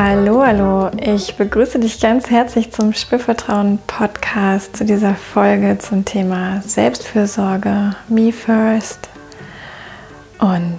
Hallo, 0.00 0.46
hallo. 0.46 0.90
Ich 1.00 1.34
begrüße 1.34 1.80
dich 1.80 1.98
ganz 1.98 2.30
herzlich 2.30 2.70
zum 2.70 2.92
Spürvertrauen 2.92 3.80
Podcast 3.88 4.76
zu 4.76 4.84
dieser 4.84 5.16
Folge 5.16 5.76
zum 5.78 6.04
Thema 6.04 6.62
Selbstfürsorge, 6.62 7.96
Me 8.08 8.30
First. 8.30 9.08
Und 10.38 10.78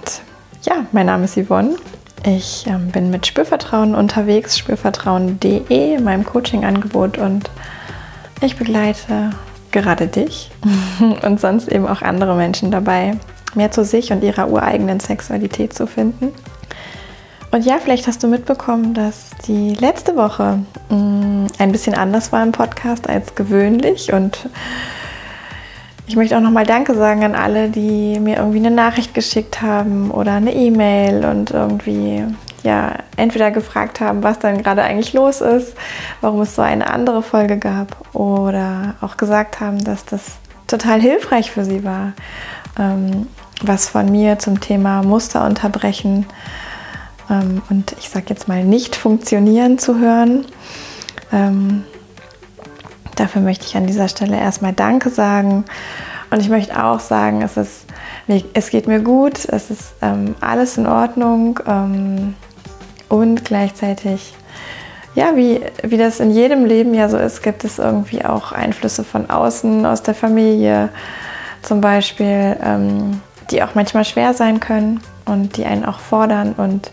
ja, 0.62 0.86
mein 0.92 1.04
Name 1.04 1.26
ist 1.26 1.36
Yvonne. 1.36 1.76
Ich 2.24 2.64
ähm, 2.66 2.90
bin 2.92 3.10
mit 3.10 3.26
Spürvertrauen 3.26 3.94
unterwegs, 3.94 4.56
spürvertrauen.de, 4.56 6.00
meinem 6.00 6.24
Coaching-Angebot 6.24 7.18
und 7.18 7.50
ich 8.40 8.56
begleite 8.56 9.32
gerade 9.70 10.06
dich 10.06 10.50
und 11.22 11.38
sonst 11.38 11.68
eben 11.68 11.86
auch 11.86 12.00
andere 12.00 12.36
Menschen 12.36 12.70
dabei, 12.70 13.18
mehr 13.54 13.70
zu 13.70 13.84
sich 13.84 14.12
und 14.12 14.24
ihrer 14.24 14.48
ureigenen 14.48 14.98
Sexualität 14.98 15.74
zu 15.74 15.86
finden 15.86 16.32
und 17.52 17.64
ja, 17.64 17.78
vielleicht 17.78 18.06
hast 18.06 18.22
du 18.22 18.28
mitbekommen, 18.28 18.94
dass 18.94 19.30
die 19.46 19.74
letzte 19.74 20.16
Woche 20.16 20.60
mh, 20.88 20.96
mm, 20.96 21.46
ein 21.58 21.72
bisschen 21.72 21.94
anders 21.94 22.32
war 22.32 22.42
im 22.42 22.52
Podcast 22.52 23.08
als 23.08 23.34
gewöhnlich. 23.34 24.12
Und 24.12 24.48
ich 26.06 26.16
möchte 26.16 26.36
auch 26.36 26.40
nochmal 26.40 26.64
Danke 26.66 26.94
sagen 26.94 27.24
an 27.24 27.34
alle, 27.34 27.68
die 27.68 28.20
mir 28.20 28.36
irgendwie 28.36 28.58
eine 28.58 28.70
Nachricht 28.70 29.14
geschickt 29.14 29.62
haben 29.62 30.10
oder 30.10 30.34
eine 30.34 30.54
E-Mail 30.54 31.24
und 31.24 31.50
irgendwie 31.50 32.24
ja 32.62 32.94
entweder 33.16 33.50
gefragt 33.50 34.00
haben, 34.00 34.22
was 34.22 34.38
dann 34.38 34.62
gerade 34.62 34.82
eigentlich 34.82 35.12
los 35.12 35.40
ist, 35.40 35.74
warum 36.20 36.42
es 36.42 36.54
so 36.54 36.62
eine 36.62 36.88
andere 36.88 37.22
Folge 37.22 37.58
gab 37.58 37.96
oder 38.14 38.94
auch 39.00 39.16
gesagt 39.16 39.60
haben, 39.60 39.82
dass 39.82 40.04
das 40.04 40.38
total 40.66 41.00
hilfreich 41.00 41.50
für 41.50 41.64
sie 41.64 41.82
war, 41.82 42.12
ähm, 42.78 43.26
was 43.62 43.88
von 43.88 44.10
mir 44.10 44.38
zum 44.38 44.60
Thema 44.60 45.02
Muster 45.02 45.44
unterbrechen 45.44 46.26
ähm, 47.30 47.62
und 47.70 47.94
ich 47.98 48.08
sage 48.08 48.26
jetzt 48.28 48.48
mal 48.48 48.64
nicht 48.64 48.96
funktionieren 48.96 49.78
zu 49.78 49.98
hören. 49.98 50.44
Ähm, 51.32 51.84
dafür 53.16 53.40
möchte 53.42 53.66
ich 53.66 53.76
an 53.76 53.86
dieser 53.86 54.08
Stelle 54.08 54.38
erstmal 54.38 54.72
Danke 54.72 55.10
sagen. 55.10 55.64
Und 56.30 56.40
ich 56.40 56.48
möchte 56.48 56.82
auch 56.82 57.00
sagen, 57.00 57.42
es, 57.42 57.56
ist, 57.56 57.86
es 58.54 58.70
geht 58.70 58.86
mir 58.86 59.00
gut, 59.00 59.44
es 59.48 59.70
ist 59.70 59.94
ähm, 60.00 60.34
alles 60.40 60.76
in 60.76 60.86
Ordnung 60.86 61.58
ähm, 61.66 62.34
und 63.08 63.44
gleichzeitig, 63.44 64.34
ja, 65.16 65.34
wie, 65.34 65.60
wie 65.82 65.96
das 65.96 66.20
in 66.20 66.30
jedem 66.30 66.64
Leben 66.64 66.94
ja 66.94 67.08
so 67.08 67.16
ist, 67.16 67.42
gibt 67.42 67.64
es 67.64 67.80
irgendwie 67.80 68.24
auch 68.24 68.52
Einflüsse 68.52 69.02
von 69.02 69.28
außen, 69.28 69.84
aus 69.84 70.04
der 70.04 70.14
Familie 70.14 70.90
zum 71.62 71.80
Beispiel, 71.80 72.56
ähm, 72.62 73.20
die 73.50 73.64
auch 73.64 73.74
manchmal 73.74 74.04
schwer 74.04 74.32
sein 74.32 74.60
können 74.60 75.00
und 75.30 75.56
die 75.56 75.64
einen 75.64 75.84
auch 75.84 75.98
fordern. 75.98 76.52
Und 76.52 76.90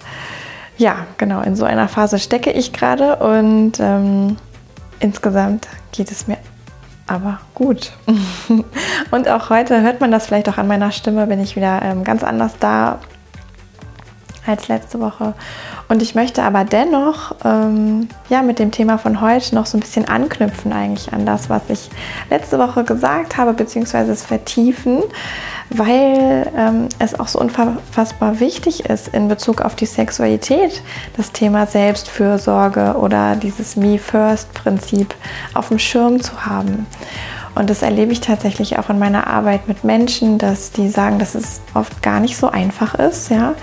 ja, 0.77 1.05
genau, 1.17 1.41
in 1.41 1.55
so 1.55 1.65
einer 1.65 1.87
Phase 1.87 2.19
stecke 2.19 2.51
ich 2.51 2.73
gerade 2.73 3.17
und 3.17 3.79
ähm, 3.79 4.37
insgesamt 4.99 5.67
geht 5.91 6.11
es 6.11 6.27
mir 6.27 6.37
aber 7.07 7.39
gut. 7.55 7.93
und 9.11 9.29
auch 9.29 9.49
heute 9.49 9.81
hört 9.81 10.01
man 10.01 10.11
das 10.11 10.27
vielleicht 10.27 10.49
auch 10.49 10.57
an 10.57 10.67
meiner 10.67 10.91
Stimme, 10.91 11.27
bin 11.27 11.41
ich 11.41 11.55
wieder 11.55 11.81
ähm, 11.81 12.03
ganz 12.03 12.23
anders 12.23 12.53
da 12.59 12.99
als 14.47 14.67
letzte 14.67 14.99
Woche. 14.99 15.33
Und 15.89 16.01
ich 16.01 16.15
möchte 16.15 16.43
aber 16.43 16.63
dennoch 16.63 17.35
ähm, 17.43 18.09
ja, 18.29 18.41
mit 18.41 18.59
dem 18.59 18.71
Thema 18.71 18.97
von 18.97 19.21
heute 19.21 19.55
noch 19.55 19.65
so 19.65 19.77
ein 19.77 19.81
bisschen 19.81 20.07
anknüpfen 20.07 20.73
eigentlich 20.73 21.13
an 21.13 21.25
das, 21.25 21.49
was 21.49 21.61
ich 21.69 21.89
letzte 22.29 22.59
Woche 22.59 22.83
gesagt 22.83 23.37
habe, 23.37 23.53
beziehungsweise 23.53 24.11
es 24.11 24.23
vertiefen, 24.23 25.01
weil 25.69 26.49
ähm, 26.55 26.89
es 26.99 27.19
auch 27.19 27.27
so 27.27 27.39
unfassbar 27.39 28.39
wichtig 28.39 28.85
ist 28.85 29.09
in 29.09 29.27
Bezug 29.27 29.61
auf 29.61 29.75
die 29.75 29.85
Sexualität, 29.85 30.81
das 31.15 31.31
Thema 31.31 31.65
Selbstfürsorge 31.65 32.95
oder 32.99 33.35
dieses 33.35 33.75
Me-First-Prinzip 33.75 35.13
auf 35.53 35.69
dem 35.69 35.79
Schirm 35.79 36.21
zu 36.21 36.45
haben. 36.45 36.85
Und 37.55 37.71
das 37.71 37.81
erlebe 37.81 38.11
ich 38.11 38.21
tatsächlich 38.21 38.77
auch 38.77 38.89
in 38.89 38.99
meiner 38.99 39.25
Arbeit 39.25 39.67
mit 39.67 39.83
Menschen, 39.83 40.37
dass 40.37 40.71
die 40.71 40.89
sagen, 40.89 41.17
dass 41.17 41.33
es 41.33 41.59
oft 41.73 42.03
gar 42.03 42.19
nicht 42.19 42.37
so 42.37 42.49
einfach 42.49 42.93
ist, 42.95 43.31
ja 43.31 43.55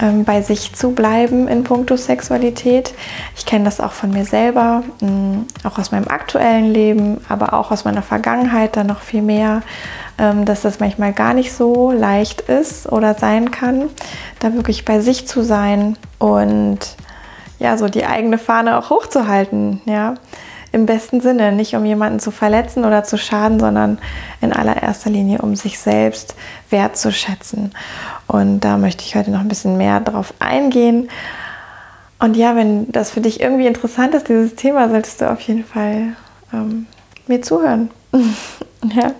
ähm, 0.00 0.24
bei 0.24 0.42
sich 0.42 0.74
zu 0.74 0.92
bleiben 0.92 1.48
in 1.48 1.64
puncto 1.64 1.96
Sexualität. 1.96 2.94
Ich 3.36 3.46
kenne 3.46 3.64
das 3.64 3.80
auch 3.80 3.92
von 3.92 4.10
mir 4.10 4.24
selber, 4.24 4.82
mh, 5.00 5.10
mm, 5.10 5.46
auch 5.64 5.78
aus 5.78 5.90
meinem 5.90 6.08
aktuellen 6.08 6.72
Leben, 6.72 7.20
aber 7.28 7.52
auch 7.52 7.70
aus 7.70 7.84
meiner 7.84 8.02
Vergangenheit 8.02 8.76
dann 8.76 8.86
noch 8.86 9.00
viel 9.00 9.22
mehr, 9.22 9.62
ähm, 10.18 10.44
dass 10.44 10.62
das 10.62 10.80
manchmal 10.80 11.12
gar 11.12 11.34
nicht 11.34 11.52
so 11.52 11.90
leicht 11.92 12.42
ist 12.42 12.90
oder 12.90 13.14
sein 13.14 13.50
kann, 13.50 13.90
da 14.40 14.54
wirklich 14.54 14.84
bei 14.84 15.00
sich 15.00 15.26
zu 15.26 15.42
sein 15.42 15.96
und 16.18 16.78
ja, 17.58 17.76
so 17.76 17.88
die 17.88 18.06
eigene 18.06 18.38
Fahne 18.38 18.78
auch 18.78 18.90
hochzuhalten, 18.90 19.82
ja 19.84 20.14
im 20.72 20.86
besten 20.86 21.20
Sinne, 21.20 21.52
nicht 21.52 21.76
um 21.76 21.84
jemanden 21.84 22.18
zu 22.18 22.30
verletzen 22.30 22.84
oder 22.84 23.04
zu 23.04 23.18
schaden, 23.18 23.60
sondern 23.60 23.98
in 24.40 24.52
allererster 24.52 25.10
Linie 25.10 25.42
um 25.42 25.54
sich 25.54 25.78
selbst 25.78 26.34
wertzuschätzen. 26.70 27.72
Und 28.32 28.60
da 28.60 28.78
möchte 28.78 29.04
ich 29.04 29.14
heute 29.14 29.30
noch 29.30 29.40
ein 29.40 29.48
bisschen 29.48 29.76
mehr 29.76 30.00
drauf 30.00 30.32
eingehen. 30.38 31.10
Und 32.18 32.34
ja, 32.34 32.56
wenn 32.56 32.90
das 32.90 33.10
für 33.10 33.20
dich 33.20 33.40
irgendwie 33.40 33.66
interessant 33.66 34.14
ist, 34.14 34.28
dieses 34.28 34.54
Thema, 34.54 34.88
solltest 34.88 35.20
du 35.20 35.30
auf 35.30 35.40
jeden 35.42 35.64
Fall 35.64 36.16
ähm, 36.50 36.86
mir 37.26 37.42
zuhören. 37.42 37.90
ja. 38.94 39.12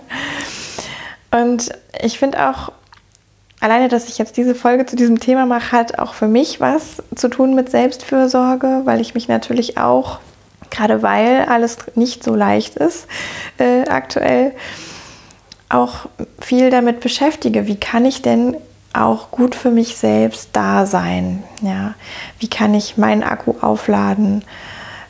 Und 1.29 1.69
ich 2.01 2.17
finde 2.17 2.49
auch, 2.49 2.71
alleine, 3.59 3.87
dass 3.87 4.09
ich 4.09 4.17
jetzt 4.17 4.35
diese 4.35 4.55
Folge 4.55 4.87
zu 4.87 4.95
diesem 4.95 5.19
Thema 5.19 5.45
mache, 5.45 5.71
hat 5.71 5.99
auch 5.99 6.15
für 6.15 6.27
mich 6.27 6.59
was 6.59 7.03
zu 7.15 7.27
tun 7.27 7.53
mit 7.53 7.69
Selbstfürsorge, 7.69 8.81
weil 8.85 8.99
ich 8.99 9.13
mich 9.13 9.27
natürlich 9.27 9.77
auch 9.77 10.19
gerade 10.71 11.03
weil 11.03 11.45
alles 11.45 11.77
nicht 11.93 12.23
so 12.23 12.33
leicht 12.33 12.77
ist 12.77 13.05
äh, 13.59 13.83
aktuell, 13.87 14.53
auch 15.69 16.07
viel 16.39 16.71
damit 16.71 16.99
beschäftige. 16.99 17.67
Wie 17.67 17.75
kann 17.75 18.05
ich 18.05 18.23
denn 18.23 18.57
auch 18.93 19.31
gut 19.31 19.55
für 19.55 19.71
mich 19.71 19.97
selbst 19.97 20.49
da 20.53 20.85
sein? 20.85 21.43
Ja? 21.61 21.95
Wie 22.39 22.47
kann 22.47 22.73
ich 22.73 22.97
meinen 22.97 23.23
Akku 23.23 23.55
aufladen? 23.61 24.43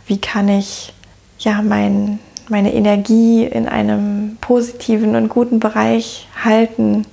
Wie 0.08 0.20
kann 0.20 0.48
ich 0.50 0.94
ja, 1.40 1.62
mein, 1.62 2.20
meine 2.50 2.74
Energie 2.74 3.46
in 3.46 3.68
einem 3.68 4.38
positiven 4.42 5.16
und 5.16 5.30
guten 5.30 5.60
Bereich 5.60 6.28
halten? 6.44 7.06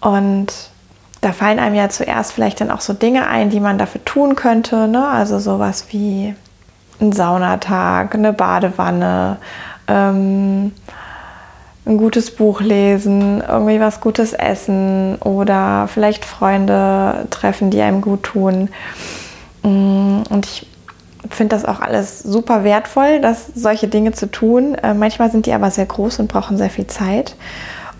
Und 0.00 0.52
da 1.20 1.32
fallen 1.32 1.58
einem 1.58 1.74
ja 1.74 1.88
zuerst 1.88 2.32
vielleicht 2.32 2.60
dann 2.60 2.70
auch 2.70 2.80
so 2.80 2.92
Dinge 2.92 3.26
ein, 3.26 3.50
die 3.50 3.60
man 3.60 3.78
dafür 3.78 4.04
tun 4.04 4.36
könnte. 4.36 4.88
Ne? 4.88 5.06
Also 5.06 5.38
sowas 5.38 5.86
wie 5.90 6.34
ein 7.00 7.12
Saunatag, 7.12 8.14
eine 8.14 8.32
Badewanne, 8.32 9.36
ähm, 9.88 10.72
ein 11.86 11.96
gutes 11.96 12.30
Buch 12.30 12.60
lesen, 12.60 13.42
irgendwie 13.46 13.80
was 13.80 14.00
Gutes 14.00 14.32
essen 14.32 15.16
oder 15.16 15.88
vielleicht 15.92 16.24
Freunde 16.24 17.26
treffen, 17.30 17.70
die 17.70 17.80
einem 17.80 18.00
gut 18.00 18.22
tun. 18.22 18.68
Mm, 19.62 20.22
und 20.28 20.46
ich 20.46 20.66
finde 21.28 21.56
das 21.56 21.64
auch 21.64 21.80
alles 21.80 22.20
super 22.20 22.64
wertvoll, 22.64 23.20
dass 23.20 23.46
solche 23.54 23.88
Dinge 23.88 24.12
zu 24.12 24.30
tun. 24.30 24.74
Äh, 24.74 24.94
manchmal 24.94 25.30
sind 25.30 25.46
die 25.46 25.52
aber 25.52 25.70
sehr 25.70 25.86
groß 25.86 26.18
und 26.20 26.28
brauchen 26.28 26.56
sehr 26.56 26.70
viel 26.70 26.86
Zeit. 26.86 27.36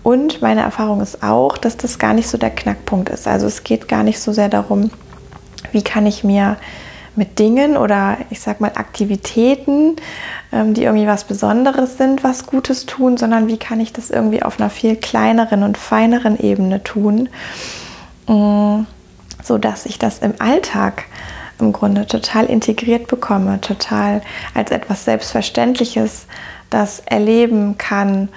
Und 0.03 0.41
meine 0.41 0.61
Erfahrung 0.61 1.01
ist 1.01 1.23
auch, 1.23 1.57
dass 1.57 1.77
das 1.77 1.99
gar 1.99 2.13
nicht 2.13 2.27
so 2.27 2.37
der 2.37 2.49
Knackpunkt 2.49 3.09
ist. 3.09 3.27
Also 3.27 3.45
es 3.47 3.63
geht 3.63 3.87
gar 3.87 4.03
nicht 4.03 4.19
so 4.19 4.31
sehr 4.31 4.49
darum, 4.49 4.89
wie 5.71 5.83
kann 5.83 6.05
ich 6.05 6.23
mir 6.23 6.57
mit 7.15 7.39
Dingen 7.39 7.77
oder 7.77 8.17
ich 8.29 8.39
sag 8.39 8.61
mal 8.61 8.71
Aktivitäten, 8.75 9.97
ähm, 10.51 10.73
die 10.73 10.83
irgendwie 10.83 11.07
was 11.07 11.25
Besonderes 11.25 11.97
sind, 11.97 12.23
was 12.23 12.45
Gutes 12.45 12.85
tun, 12.85 13.17
sondern 13.17 13.47
wie 13.47 13.57
kann 13.57 13.79
ich 13.79 13.91
das 13.93 14.09
irgendwie 14.09 14.43
auf 14.43 14.59
einer 14.59 14.69
viel 14.69 14.95
kleineren 14.95 15.63
und 15.63 15.77
feineren 15.77 16.39
Ebene 16.39 16.83
tun, 16.83 17.29
mm, 18.27 18.85
so 19.43 19.57
dass 19.57 19.85
ich 19.85 19.99
das 19.99 20.19
im 20.19 20.35
Alltag 20.39 21.05
im 21.59 21.73
Grunde 21.73 22.07
total 22.07 22.45
integriert 22.45 23.07
bekomme, 23.07 23.61
total 23.61 24.21
als 24.53 24.71
etwas 24.71 25.05
Selbstverständliches 25.05 26.25
das 26.69 27.01
erleben 27.01 27.77
kann 27.77 28.29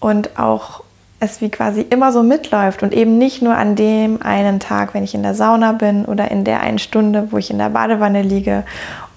und 0.00 0.38
auch 0.38 0.83
es 1.20 1.40
wie 1.40 1.48
quasi 1.48 1.80
immer 1.80 2.12
so 2.12 2.22
mitläuft 2.22 2.82
und 2.82 2.92
eben 2.92 3.18
nicht 3.18 3.40
nur 3.40 3.56
an 3.56 3.76
dem 3.76 4.20
einen 4.22 4.60
Tag, 4.60 4.94
wenn 4.94 5.04
ich 5.04 5.14
in 5.14 5.22
der 5.22 5.34
Sauna 5.34 5.72
bin 5.72 6.04
oder 6.04 6.30
in 6.30 6.44
der 6.44 6.60
einen 6.60 6.78
Stunde, 6.78 7.28
wo 7.30 7.38
ich 7.38 7.50
in 7.50 7.58
der 7.58 7.70
Badewanne 7.70 8.22
liege 8.22 8.64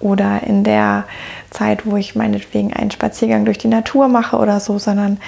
oder 0.00 0.42
in 0.44 0.64
der 0.64 1.04
Zeit, 1.50 1.86
wo 1.86 1.96
ich 1.96 2.14
meinetwegen 2.14 2.72
einen 2.72 2.90
Spaziergang 2.90 3.44
durch 3.44 3.58
die 3.58 3.68
Natur 3.68 4.08
mache 4.08 4.36
oder 4.36 4.60
so, 4.60 4.78
sondern 4.78 5.18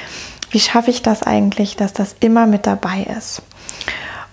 wie 0.50 0.60
schaffe 0.60 0.90
ich 0.90 1.02
das 1.02 1.22
eigentlich, 1.22 1.76
dass 1.76 1.92
das 1.92 2.16
immer 2.20 2.46
mit 2.46 2.66
dabei 2.66 3.06
ist? 3.16 3.42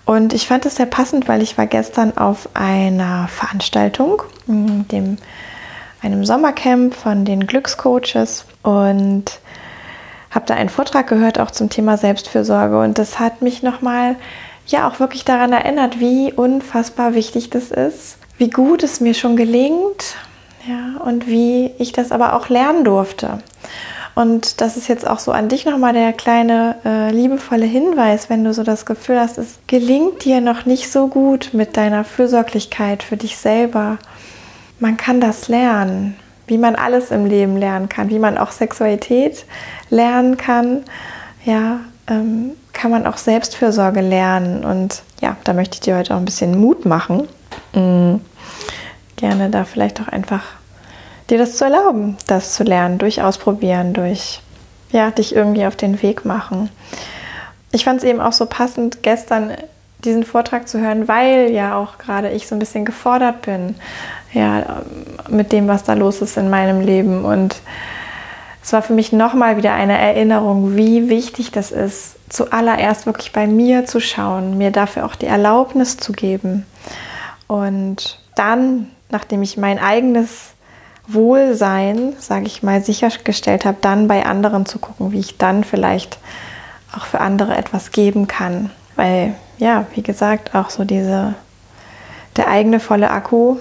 Und 0.04 0.32
ich 0.32 0.46
fand 0.46 0.64
es 0.64 0.76
sehr 0.76 0.86
passend, 0.86 1.28
weil 1.28 1.42
ich 1.42 1.58
war 1.58 1.66
gestern 1.66 2.16
auf 2.16 2.48
einer 2.54 3.28
Veranstaltung, 3.28 4.22
mm, 4.46 4.88
dem, 4.90 5.18
einem 6.00 6.24
Sommercamp 6.24 6.94
von 6.94 7.26
den 7.26 7.46
Glückscoaches 7.46 8.46
und 8.62 9.38
habe 10.30 10.46
da 10.46 10.54
einen 10.54 10.68
Vortrag 10.68 11.06
gehört, 11.06 11.38
auch 11.38 11.50
zum 11.50 11.70
Thema 11.70 11.96
Selbstfürsorge. 11.96 12.80
Und 12.80 12.98
das 12.98 13.18
hat 13.18 13.42
mich 13.42 13.62
nochmal 13.62 14.16
ja 14.66 14.88
auch 14.88 15.00
wirklich 15.00 15.24
daran 15.24 15.52
erinnert, 15.52 16.00
wie 16.00 16.32
unfassbar 16.32 17.14
wichtig 17.14 17.50
das 17.50 17.70
ist, 17.70 18.18
wie 18.36 18.50
gut 18.50 18.82
es 18.82 19.00
mir 19.00 19.14
schon 19.14 19.36
gelingt 19.36 20.16
ja, 20.66 21.00
und 21.02 21.26
wie 21.26 21.70
ich 21.78 21.92
das 21.92 22.12
aber 22.12 22.34
auch 22.34 22.48
lernen 22.48 22.84
durfte. 22.84 23.38
Und 24.14 24.60
das 24.60 24.76
ist 24.76 24.88
jetzt 24.88 25.06
auch 25.06 25.20
so 25.20 25.30
an 25.30 25.48
dich 25.48 25.64
nochmal 25.64 25.92
der 25.92 26.12
kleine 26.12 26.74
äh, 26.84 27.12
liebevolle 27.12 27.66
Hinweis, 27.66 28.28
wenn 28.28 28.42
du 28.42 28.52
so 28.52 28.64
das 28.64 28.84
Gefühl 28.84 29.20
hast, 29.20 29.38
es 29.38 29.60
gelingt 29.68 30.24
dir 30.24 30.40
noch 30.40 30.66
nicht 30.66 30.90
so 30.90 31.06
gut 31.06 31.50
mit 31.52 31.76
deiner 31.76 32.02
Fürsorglichkeit 32.02 33.04
für 33.04 33.16
dich 33.16 33.36
selber. 33.36 33.98
Man 34.80 34.96
kann 34.96 35.20
das 35.20 35.46
lernen, 35.46 36.16
wie 36.48 36.58
man 36.58 36.74
alles 36.74 37.10
im 37.10 37.26
Leben 37.26 37.56
lernen 37.56 37.88
kann, 37.88 38.10
wie 38.10 38.18
man 38.18 38.38
auch 38.38 38.50
Sexualität 38.50 39.44
lernen 39.90 40.36
kann. 40.36 40.84
Ja, 41.44 41.80
ähm, 42.08 42.52
kann 42.72 42.90
man 42.90 43.06
auch 43.06 43.16
Selbstfürsorge 43.16 44.00
lernen. 44.00 44.64
Und 44.64 45.02
ja, 45.20 45.36
da 45.44 45.52
möchte 45.52 45.74
ich 45.74 45.80
dir 45.80 45.96
heute 45.96 46.14
auch 46.14 46.18
ein 46.18 46.24
bisschen 46.24 46.58
Mut 46.58 46.84
machen. 46.84 47.28
Mhm. 47.74 48.20
Gerne 49.16 49.50
da 49.50 49.64
vielleicht 49.64 50.00
auch 50.00 50.08
einfach 50.08 50.42
dir 51.28 51.38
das 51.38 51.56
zu 51.56 51.64
erlauben, 51.64 52.16
das 52.26 52.54
zu 52.54 52.64
lernen, 52.64 52.98
durch 52.98 53.22
Ausprobieren, 53.22 53.92
durch 53.92 54.40
ja, 54.90 55.10
dich 55.10 55.34
irgendwie 55.34 55.66
auf 55.66 55.76
den 55.76 56.00
Weg 56.02 56.24
machen. 56.24 56.70
Ich 57.72 57.84
fand 57.84 57.98
es 57.98 58.04
eben 58.04 58.20
auch 58.20 58.32
so 58.32 58.46
passend, 58.46 59.02
gestern 59.02 59.52
diesen 60.04 60.24
Vortrag 60.24 60.68
zu 60.68 60.80
hören, 60.80 61.08
weil 61.08 61.50
ja 61.50 61.76
auch 61.76 61.98
gerade 61.98 62.30
ich 62.30 62.46
so 62.46 62.54
ein 62.54 62.58
bisschen 62.58 62.84
gefordert 62.84 63.42
bin, 63.42 63.74
ja, 64.32 64.82
mit 65.28 65.52
dem, 65.52 65.68
was 65.68 65.84
da 65.84 65.94
los 65.94 66.22
ist 66.22 66.36
in 66.36 66.50
meinem 66.50 66.80
Leben. 66.80 67.24
Und 67.24 67.60
es 68.62 68.72
war 68.72 68.82
für 68.82 68.92
mich 68.92 69.12
nochmal 69.12 69.56
wieder 69.56 69.72
eine 69.74 69.98
Erinnerung, 69.98 70.76
wie 70.76 71.08
wichtig 71.08 71.50
das 71.50 71.72
ist, 71.72 72.16
zuallererst 72.28 73.06
wirklich 73.06 73.32
bei 73.32 73.46
mir 73.46 73.86
zu 73.86 74.00
schauen, 74.00 74.58
mir 74.58 74.70
dafür 74.70 75.06
auch 75.06 75.14
die 75.14 75.26
Erlaubnis 75.26 75.96
zu 75.96 76.12
geben. 76.12 76.66
Und 77.46 78.20
dann, 78.34 78.88
nachdem 79.10 79.42
ich 79.42 79.56
mein 79.56 79.78
eigenes 79.78 80.50
Wohlsein, 81.08 82.14
sage 82.18 82.46
ich 82.46 82.62
mal, 82.62 82.82
sichergestellt 82.82 83.64
habe, 83.64 83.78
dann 83.80 84.06
bei 84.06 84.26
anderen 84.26 84.66
zu 84.66 84.78
gucken, 84.78 85.10
wie 85.12 85.20
ich 85.20 85.38
dann 85.38 85.64
vielleicht 85.64 86.18
auch 86.94 87.06
für 87.06 87.20
andere 87.20 87.56
etwas 87.56 87.90
geben 87.90 88.28
kann. 88.28 88.70
Weil, 88.98 89.36
ja, 89.58 89.86
wie 89.94 90.02
gesagt, 90.02 90.56
auch 90.56 90.70
so 90.70 90.82
diese, 90.82 91.34
der 92.36 92.48
eigene 92.48 92.80
volle 92.80 93.12
Akku, 93.12 93.58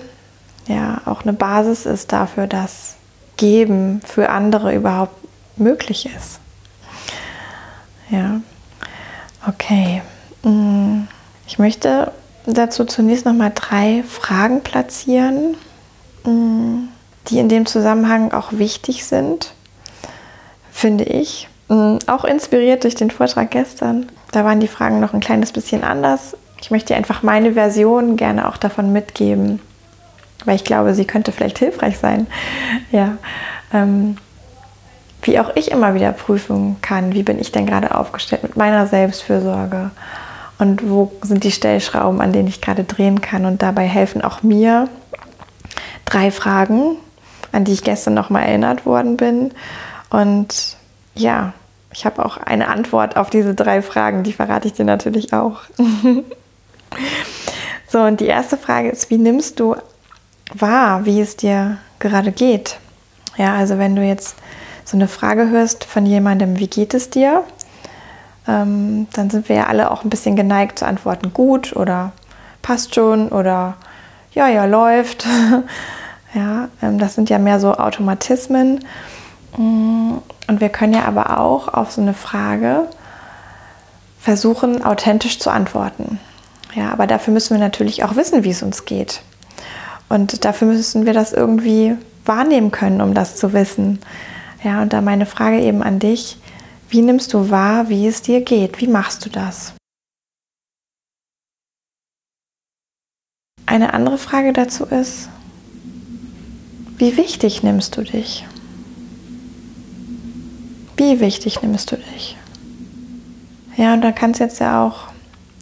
ja, 0.66 1.00
auch 1.06 1.22
eine 1.22 1.34
Basis 1.34 1.86
ist 1.86 2.12
dafür, 2.12 2.48
dass 2.48 2.95
Geben 3.38 4.01
für 4.04 4.31
andere 4.31 4.74
überhaupt 4.74 5.16
möglich 5.56 6.07
ist. 6.07 6.39
Ja, 8.10 8.42
okay. 9.48 10.01
Mm, 10.42 11.01
ich 11.45 11.60
möchte 11.60 12.12
dazu 12.48 12.83
zunächst 12.86 13.28
noch 13.28 13.33
mal 13.33 13.51
drei 13.54 14.04
Fragen 14.10 14.62
platzieren 14.63 15.56
mm, 16.24 16.88
die 17.28 17.38
in 17.38 17.48
dem 17.48 17.68
Zusammenhang 17.68 18.31
auch 18.31 18.54
wichtig 18.54 19.06
sind, 19.06 19.54
finde 20.72 21.04
ich. 21.04 21.48
Mm, 21.68 21.98
auch 22.07 22.25
inspiriert 22.25 22.86
durch 22.86 22.95
den 22.95 23.12
Vortrag 23.12 23.51
gestern. 23.51 24.07
Da 24.31 24.44
waren 24.44 24.59
die 24.59 24.68
Fragen 24.68 25.00
noch 25.00 25.13
ein 25.13 25.19
kleines 25.19 25.51
bisschen 25.51 25.83
anders. 25.83 26.35
Ich 26.62 26.71
möchte 26.71 26.94
dir 26.94 26.97
einfach 26.97 27.24
meine 27.24 27.53
Version 27.53 28.18
gerne 28.18 28.47
auch 28.47 28.57
davon 28.57 28.91
mitgeben, 28.91 29.59
weil 30.45 30.56
ich 30.56 30.63
glaube, 30.63 30.94
sie 30.94 31.06
könnte 31.06 31.31
vielleicht 31.31 31.59
hilfreich 31.59 31.97
sein. 31.97 32.27
Ja. 32.91 33.18
Ähm, 33.74 34.18
wie 35.21 35.39
auch 35.39 35.56
ich 35.56 35.71
immer 35.71 35.94
wieder 35.94 36.12
prüfen 36.12 36.77
kann, 36.81 37.13
wie 37.13 37.24
bin 37.24 37.39
ich 37.39 37.51
denn 37.51 37.65
gerade 37.65 37.94
aufgestellt 37.95 38.44
mit 38.44 38.56
meiner 38.56 38.88
Selbstfürsorge 38.88 39.91
und 40.57 40.89
wo 40.89 41.12
sind 41.21 41.44
die 41.44 41.51
Stellschrauben, 41.51 42.21
an 42.21 42.31
denen 42.31 42.47
ich 42.47 42.62
gerade 42.62 42.83
drehen 42.83 43.21
kann. 43.21 43.45
Und 43.45 43.62
dabei 43.62 43.85
helfen 43.85 44.21
auch 44.21 44.44
mir 44.44 44.88
drei 46.06 46.31
Fragen, 46.31 46.95
an 47.51 47.63
die 47.63 47.73
ich 47.73 47.83
gestern 47.83 48.13
noch 48.13 48.30
mal 48.30 48.41
erinnert 48.41 48.85
worden 48.85 49.18
bin. 49.18 49.51
Und 50.09 50.77
ja, 51.15 51.53
ich 51.97 52.05
habe 52.05 52.23
auch 52.23 52.38
eine 52.38 52.67
Antwort 52.67 53.17
auf 53.17 53.31
diese 53.31 53.55
drei 53.55 53.81
Fragen, 53.81 54.21
die 54.21 54.31
verrate 54.31 54.67
ich 54.67 54.75
dir 54.75 54.85
natürlich 54.85 55.33
auch. 55.33 55.61
so, 57.89 58.01
und 58.01 58.19
die 58.19 58.27
erste 58.27 58.55
Frage 58.55 58.89
ist, 58.89 59.09
wie 59.09 59.17
nimmst 59.17 59.59
du 59.59 59.75
wahr, 60.53 61.05
wie 61.05 61.19
es 61.19 61.38
dir 61.38 61.79
gerade 61.97 62.31
geht? 62.31 62.77
Ja, 63.35 63.55
also 63.55 63.79
wenn 63.79 63.95
du 63.95 64.03
jetzt 64.03 64.35
so 64.85 64.95
eine 64.95 65.07
Frage 65.07 65.49
hörst 65.49 65.85
von 65.85 66.05
jemandem, 66.05 66.59
wie 66.59 66.67
geht 66.67 66.94
es 66.94 67.09
dir? 67.09 67.44
Ähm, 68.47 69.07
dann 69.13 69.31
sind 69.31 69.49
wir 69.49 69.55
ja 69.55 69.65
alle 69.65 69.89
auch 69.89 70.03
ein 70.03 70.11
bisschen 70.11 70.35
geneigt 70.35 70.77
zu 70.77 70.85
antworten, 70.85 71.33
gut 71.33 71.75
oder 71.75 72.11
passt 72.61 72.94
schon 72.94 73.29
oder 73.29 73.73
ja, 74.33 74.47
ja, 74.47 74.65
läuft. 74.65 75.25
Ja, 76.33 76.67
ähm, 76.83 76.99
das 76.99 77.15
sind 77.15 77.29
ja 77.29 77.39
mehr 77.39 77.57
so 77.61 77.73
Automatismen. 77.73 78.83
Mm, 79.57 80.18
und 80.48 80.62
wir 80.62 80.69
können 80.69 80.94
ja 80.94 81.06
aber 81.06 81.39
auch 81.39 81.68
auf 81.68 81.92
so 81.92 82.01
eine 82.01 82.13
Frage 82.13 82.88
versuchen, 84.19 84.83
authentisch 84.83 85.39
zu 85.39 85.50
antworten. 85.50 86.19
Ja, 86.74 86.92
aber 86.92 87.07
dafür 87.07 87.33
müssen 87.33 87.56
wir 87.56 87.59
natürlich 87.59 88.04
auch 88.04 88.15
wissen, 88.15 88.44
wie 88.44 88.51
es 88.51 88.62
uns 88.62 88.86
geht. 88.86 89.21
Und 90.09 90.45
dafür 90.45 90.68
müssen 90.68 91.06
wir 91.06 91.13
das 91.13 91.33
irgendwie 91.33 91.95
wahrnehmen 92.25 92.71
können, 92.71 93.01
um 93.01 93.13
das 93.13 93.36
zu 93.36 93.54
wissen. 93.54 94.00
Ja, 94.63 94.81
und 94.81 94.94
da 94.94 95.01
meine 95.01 95.25
Frage 95.25 95.59
eben 95.59 95.83
an 95.83 96.00
dich, 96.00 96.38
wie 96.89 97.01
nimmst 97.01 97.33
du 97.33 97.50
wahr, 97.50 97.89
wie 97.89 98.07
es 98.07 98.21
dir 98.21 98.42
geht? 98.42 98.80
Wie 98.80 98.88
machst 98.88 99.25
du 99.25 99.30
das? 99.30 99.74
Eine 103.65 103.94
andere 103.94 104.18
Frage 104.18 104.54
dazu 104.54 104.86
ist, 104.86 105.30
wie 106.98 107.18
wichtig 107.18 107.63
nimmst 107.63 107.98
du 107.98 108.01
dich? 108.01 108.45
Wie 110.97 111.19
wichtig 111.19 111.61
nimmst 111.61 111.91
du 111.91 111.97
dich? 111.97 112.35
Ja, 113.77 113.94
und 113.94 114.01
da 114.01 114.11
kann 114.11 114.31
es 114.31 114.39
jetzt 114.39 114.59
ja 114.59 114.83
auch 114.83 115.03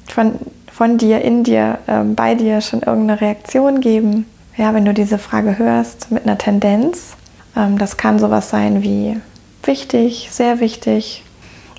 von, 0.08 0.36
von 0.72 0.98
dir, 0.98 1.22
in 1.22 1.44
dir, 1.44 1.80
äh, 1.88 2.04
bei 2.04 2.36
dir 2.36 2.62
schon 2.62 2.82
irgendeine 2.82 3.20
Reaktion 3.20 3.82
geben. 3.82 4.26
Ja, 4.58 4.74
wenn 4.74 4.86
du 4.86 4.94
diese 4.94 5.18
Frage 5.18 5.58
hörst 5.58 6.12
mit 6.12 6.24
einer 6.24 6.38
Tendenz. 6.38 7.16
Ähm, 7.58 7.78
das 7.78 7.98
kann 7.98 8.20
sowas 8.20 8.50
sein 8.50 8.82
wie 8.82 9.18
wichtig, 9.64 10.30
sehr 10.32 10.62
wichtig. 10.62 11.24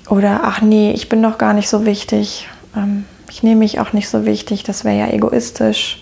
Oder 0.09 0.41
ach 0.43 0.61
nee, 0.61 0.91
ich 0.91 1.09
bin 1.09 1.23
doch 1.23 1.39
gar 1.39 1.53
nicht 1.53 1.69
so 1.69 1.85
wichtig. 1.85 2.47
Ähm, 2.75 3.05
ich 3.29 3.41
nehme 3.41 3.57
mich 3.57 3.79
auch 3.79 3.93
nicht 3.93 4.07
so 4.09 4.25
wichtig, 4.25 4.63
das 4.63 4.85
wäre 4.85 4.97
ja 4.97 5.07
egoistisch. 5.07 6.01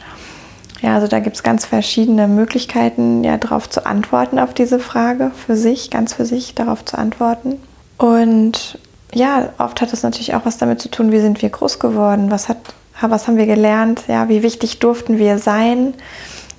Ja, 0.86 0.94
also 0.94 1.08
da 1.08 1.20
gibt 1.20 1.36
es 1.36 1.42
ganz 1.42 1.66
verschiedene 1.66 2.28
Möglichkeiten, 2.28 3.24
ja, 3.24 3.38
darauf 3.38 3.68
zu 3.68 3.88
antworten, 3.88 4.38
auf 4.38 4.54
diese 4.54 4.80
Frage, 4.80 5.32
für 5.32 5.56
sich, 5.56 5.90
ganz 5.90 6.14
für 6.14 6.28
sich 6.28 6.54
darauf 6.54 6.86
zu 6.86 6.96
antworten. 6.96 7.60
Und 7.98 8.78
ja, 9.12 9.50
oft 9.58 9.82
hat 9.82 9.94
es 9.94 10.04
natürlich 10.04 10.36
auch 10.36 10.46
was 10.46 10.60
damit 10.60 10.80
zu 10.80 10.92
tun, 10.92 11.12
wie 11.12 11.20
sind 11.20 11.42
wir 11.42 11.50
groß 11.50 11.80
geworden, 11.80 12.30
was, 12.30 12.50
hat, 12.50 12.58
was 13.02 13.28
haben 13.28 13.38
wir 13.38 13.48
gelernt, 13.48 14.04
ja, 14.08 14.30
wie 14.30 14.44
wichtig 14.44 14.78
durften 14.78 15.18
wir 15.18 15.40
sein 15.40 15.96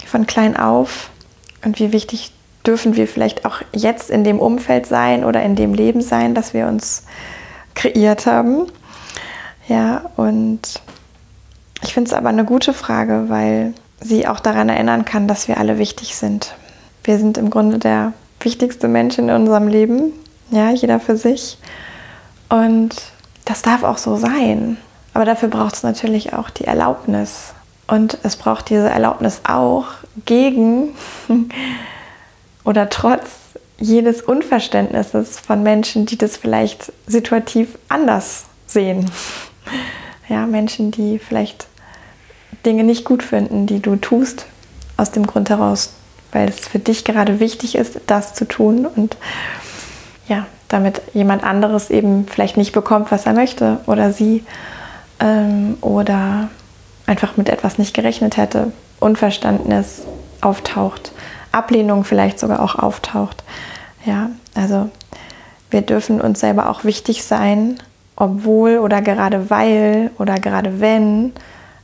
von 0.05 0.27
klein 0.27 0.57
auf 0.57 1.11
und 1.65 1.79
wie 1.79 1.93
wichtig 1.93 2.33
dürfen 2.67 2.97
wir 2.97 3.07
vielleicht 3.07 3.45
auch 3.45 3.63
jetzt 3.73 4.11
in 4.11 4.25
dem 4.25 4.41
Umfeld 4.41 4.87
sein 4.87 5.25
oder 5.25 5.45
in 5.45 5.55
dem 5.55 5.73
Leben 5.73 6.01
sein, 6.01 6.35
das 6.35 6.53
wir 6.53 6.67
uns 6.67 7.05
kreiert 7.77 8.27
haben. 8.27 8.67
Ja, 9.69 10.11
und 10.17 10.81
ich 11.85 11.95
finde 11.95 12.09
es 12.09 12.13
aber 12.13 12.31
eine 12.31 12.45
gute 12.45 12.75
Frage, 12.75 13.27
weil 13.29 13.73
sie 14.01 14.27
auch 14.27 14.41
daran 14.41 14.69
erinnern 14.69 15.05
kann, 15.05 15.29
dass 15.29 15.49
wir 15.49 15.59
alle 15.59 15.79
wichtig 15.79 16.17
sind. 16.17 16.55
Wir 17.05 17.19
sind 17.19 17.39
im 17.39 17.51
Grunde 17.51 17.79
der 17.79 18.13
wichtigste 18.41 18.89
Mensch 18.89 19.19
in 19.19 19.31
unserem 19.31 19.69
Leben, 19.69 20.13
ja, 20.51 20.71
jeder 20.71 21.01
für 21.01 21.17
sich. 21.17 21.59
Und 22.49 22.95
das 23.45 23.63
darf 23.63 23.83
auch 23.83 23.99
so 23.99 24.17
sein. 24.17 24.77
Aber 25.15 25.25
dafür 25.25 25.49
braucht 25.49 25.75
es 25.75 25.83
natürlich 25.83 26.35
auch 26.35 26.51
die 26.51 26.65
Erlaubnis. 26.65 27.55
Und 27.87 28.19
es 28.23 28.37
braucht 28.37 28.69
diese 28.69 28.89
Erlaubnis 28.89 29.41
auch 29.45 29.87
gegen 30.25 30.91
oder 32.65 32.89
trotz 32.91 33.31
jedes 33.79 34.23
Unverständnisses 34.23 35.39
von 35.39 35.63
Menschen, 35.63 36.07
die 36.07 36.19
das 36.19 36.37
vielleicht 36.37 36.93
situativ 37.07 37.79
anders 37.89 38.45
sehen. 38.67 39.11
Ja, 40.29 40.45
Menschen, 40.45 40.91
die 40.91 41.21
vielleicht 41.21 41.69
Dinge 42.67 42.85
nicht 42.85 43.05
gut 43.05 43.23
finden, 43.23 43.67
die 43.67 43.81
du 43.81 43.97
tust, 43.97 44.47
aus 44.97 45.13
dem 45.13 45.27
Grund 45.27 45.49
heraus, 45.49 45.93
weil 46.33 46.49
es 46.49 46.69
für 46.69 46.79
dich 46.79 47.05
gerade 47.05 47.41
wichtig 47.41 47.77
ist, 47.77 48.01
das 48.07 48.35
zu 48.35 48.47
tun 48.47 48.87
und 48.87 49.17
ja, 50.29 50.47
damit 50.69 51.01
jemand 51.15 51.45
anderes 51.45 51.91
eben 51.91 52.27
vielleicht 52.27 52.57
nicht 52.57 52.73
bekommt, 52.73 53.11
was 53.11 53.27
er 53.27 53.33
möchte 53.33 53.79
oder 53.87 54.13
sie 54.13 54.45
ähm, 55.21 55.79
oder 55.81 56.49
einfach 57.07 57.37
mit 57.37 57.49
etwas 57.49 57.79
nicht 57.79 57.95
gerechnet 57.95 58.37
hätte, 58.37 58.73
Unverständnis 58.99 60.03
auftaucht, 60.41 61.13
Ablehnung 61.53 62.05
vielleicht 62.05 62.39
sogar 62.39 62.61
auch 62.61 62.75
auftaucht. 62.75 63.45
Ja, 64.05 64.31
also 64.55 64.91
wir 65.71 65.83
dürfen 65.83 66.21
uns 66.21 66.41
selber 66.41 66.69
auch 66.69 66.85
wichtig 66.85 67.25
sein, 67.25 67.79
obwohl 68.17 68.79
oder 68.79 69.03
gerade 69.03 69.51
weil 69.51 70.11
oder 70.19 70.35
gerade 70.37 70.81
wenn 70.81 71.33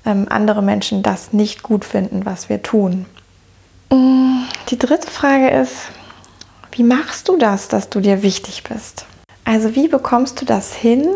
ähm, 0.04 0.26
andere 0.28 0.62
Menschen 0.62 1.02
das 1.02 1.32
nicht 1.32 1.62
gut 1.62 1.84
finden, 1.84 2.24
was 2.24 2.48
wir 2.48 2.62
tun. 2.62 3.06
Mm, 3.90 4.44
die 4.70 4.78
dritte 4.78 5.10
Frage 5.10 5.50
ist, 5.50 5.88
wie 6.72 6.82
machst 6.82 7.28
du 7.28 7.36
das, 7.36 7.68
dass 7.68 7.90
du 7.90 8.00
dir 8.00 8.22
wichtig 8.22 8.64
bist? 8.64 9.06
Also 9.44 9.74
wie 9.74 9.88
bekommst 9.88 10.40
du 10.40 10.44
das 10.44 10.74
hin, 10.74 11.06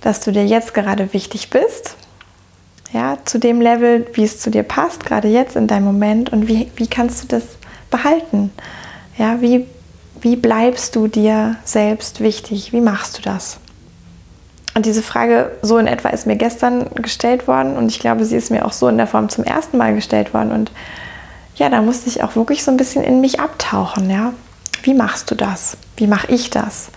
dass 0.00 0.20
du 0.20 0.30
dir 0.30 0.46
jetzt 0.46 0.74
gerade 0.74 1.12
wichtig 1.12 1.50
bist? 1.50 1.96
Ja, 2.92 3.18
zu 3.24 3.38
dem 3.38 3.60
Level, 3.60 4.06
wie 4.14 4.24
es 4.24 4.40
zu 4.40 4.50
dir 4.50 4.62
passt, 4.62 5.04
gerade 5.04 5.28
jetzt 5.28 5.56
in 5.56 5.66
deinem 5.66 5.84
Moment 5.84 6.32
und 6.32 6.48
wie, 6.48 6.70
wie 6.76 6.88
kannst 6.88 7.22
du 7.22 7.28
das 7.28 7.44
behalten? 7.90 8.52
Ja, 9.16 9.40
wie, 9.40 9.66
wie 10.20 10.36
bleibst 10.36 10.96
du 10.96 11.06
dir 11.06 11.56
selbst 11.64 12.20
wichtig? 12.20 12.72
Wie 12.72 12.80
machst 12.80 13.18
du 13.18 13.22
das? 13.22 13.58
Und 14.80 14.86
diese 14.86 15.02
Frage 15.02 15.52
so 15.60 15.76
in 15.76 15.86
etwa 15.86 16.08
ist 16.08 16.26
mir 16.26 16.36
gestern 16.36 16.88
gestellt 16.94 17.46
worden 17.46 17.76
und 17.76 17.90
ich 17.90 17.98
glaube, 17.98 18.24
sie 18.24 18.34
ist 18.34 18.50
mir 18.50 18.64
auch 18.64 18.72
so 18.72 18.88
in 18.88 18.96
der 18.96 19.06
Form 19.06 19.28
zum 19.28 19.44
ersten 19.44 19.76
Mal 19.76 19.94
gestellt 19.94 20.32
worden. 20.32 20.52
Und 20.52 20.72
ja, 21.56 21.68
da 21.68 21.82
musste 21.82 22.08
ich 22.08 22.22
auch 22.22 22.34
wirklich 22.34 22.64
so 22.64 22.70
ein 22.70 22.78
bisschen 22.78 23.04
in 23.04 23.20
mich 23.20 23.40
abtauchen. 23.40 24.08
Ja, 24.08 24.32
wie 24.82 24.94
machst 24.94 25.30
du 25.30 25.34
das? 25.34 25.76
Wie 25.98 26.06
mache 26.06 26.32
ich 26.32 26.48
das? 26.48 26.88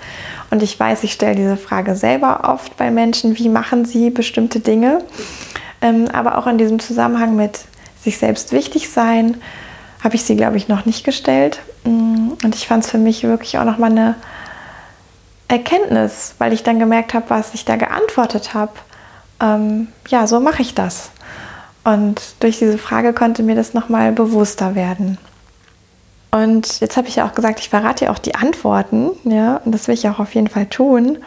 Und 0.50 0.63
ich 0.63 0.80
weiß, 0.80 1.04
ich 1.04 1.12
stelle 1.12 1.36
diese 1.36 1.58
Frage 1.58 1.98
selber 1.98 2.50
oft 2.50 2.78
bei 2.78 2.90
Menschen, 2.90 3.38
wie 3.38 3.50
machen 3.50 3.84
sie 3.84 4.12
bestimmte 4.12 4.62
Dinge? 4.62 5.00
Ähm, 5.82 6.06
aber 6.13 6.38
auch 6.38 6.48
in 6.48 6.58
diesem 6.58 6.80
Zusammenhang 6.80 7.36
mit 7.36 7.66
sich 8.02 8.18
selbst 8.18 8.54
wichtig 8.54 8.92
sein, 8.92 9.42
habe 10.02 10.16
ich 10.16 10.24
sie, 10.24 10.38
glaube 10.38 10.56
ich, 10.56 10.70
noch 10.70 10.86
nicht 10.86 11.04
gestellt. 11.04 11.60
Mm, 11.84 12.30
und 12.46 12.56
ich 12.56 12.66
fand 12.66 12.86
es 12.86 12.92
für 12.92 12.98
mich 12.98 13.24
wirklich 13.24 13.58
auch 13.58 13.66
nochmal 13.66 13.92
eine 13.92 14.16
Erkenntnis, 15.53 16.33
weil 16.39 16.51
ich 16.51 16.63
dann 16.63 16.79
gemerkt 16.79 17.13
habe, 17.13 17.29
was 17.29 17.53
ich 17.53 17.63
da 17.63 17.75
geantwortet 17.75 18.55
habe. 18.55 18.74
Ähm, 19.39 19.88
ja, 20.07 20.25
so 20.25 20.39
mache 20.39 20.63
ich 20.63 20.74
das. 20.74 21.12
Und 21.83 22.22
durch 22.39 22.57
diese 22.57 22.79
Frage 22.79 23.13
konnte 23.13 23.43
mir 23.43 23.55
das 23.55 23.75
nochmal 23.75 24.12
bewusster 24.12 24.74
werden. 24.74 25.19
Und 26.31 26.79
jetzt 26.79 26.98
habe 26.98 27.07
ich 27.07 27.17
ja 27.17 27.27
auch 27.27 27.36
gesagt, 27.36 27.60
ich 27.60 27.69
verrate 27.69 28.05
ja 28.05 28.12
auch 28.12 28.17
die 28.17 28.33
Antworten, 28.33 29.12
ja, 29.25 29.57
und 29.57 29.72
das 29.72 29.88
will 29.88 29.93
ich 29.93 30.10
auch 30.10 30.17
auf 30.17 30.33
jeden 30.33 30.48
Fall 30.48 30.65
tun. 30.65 31.19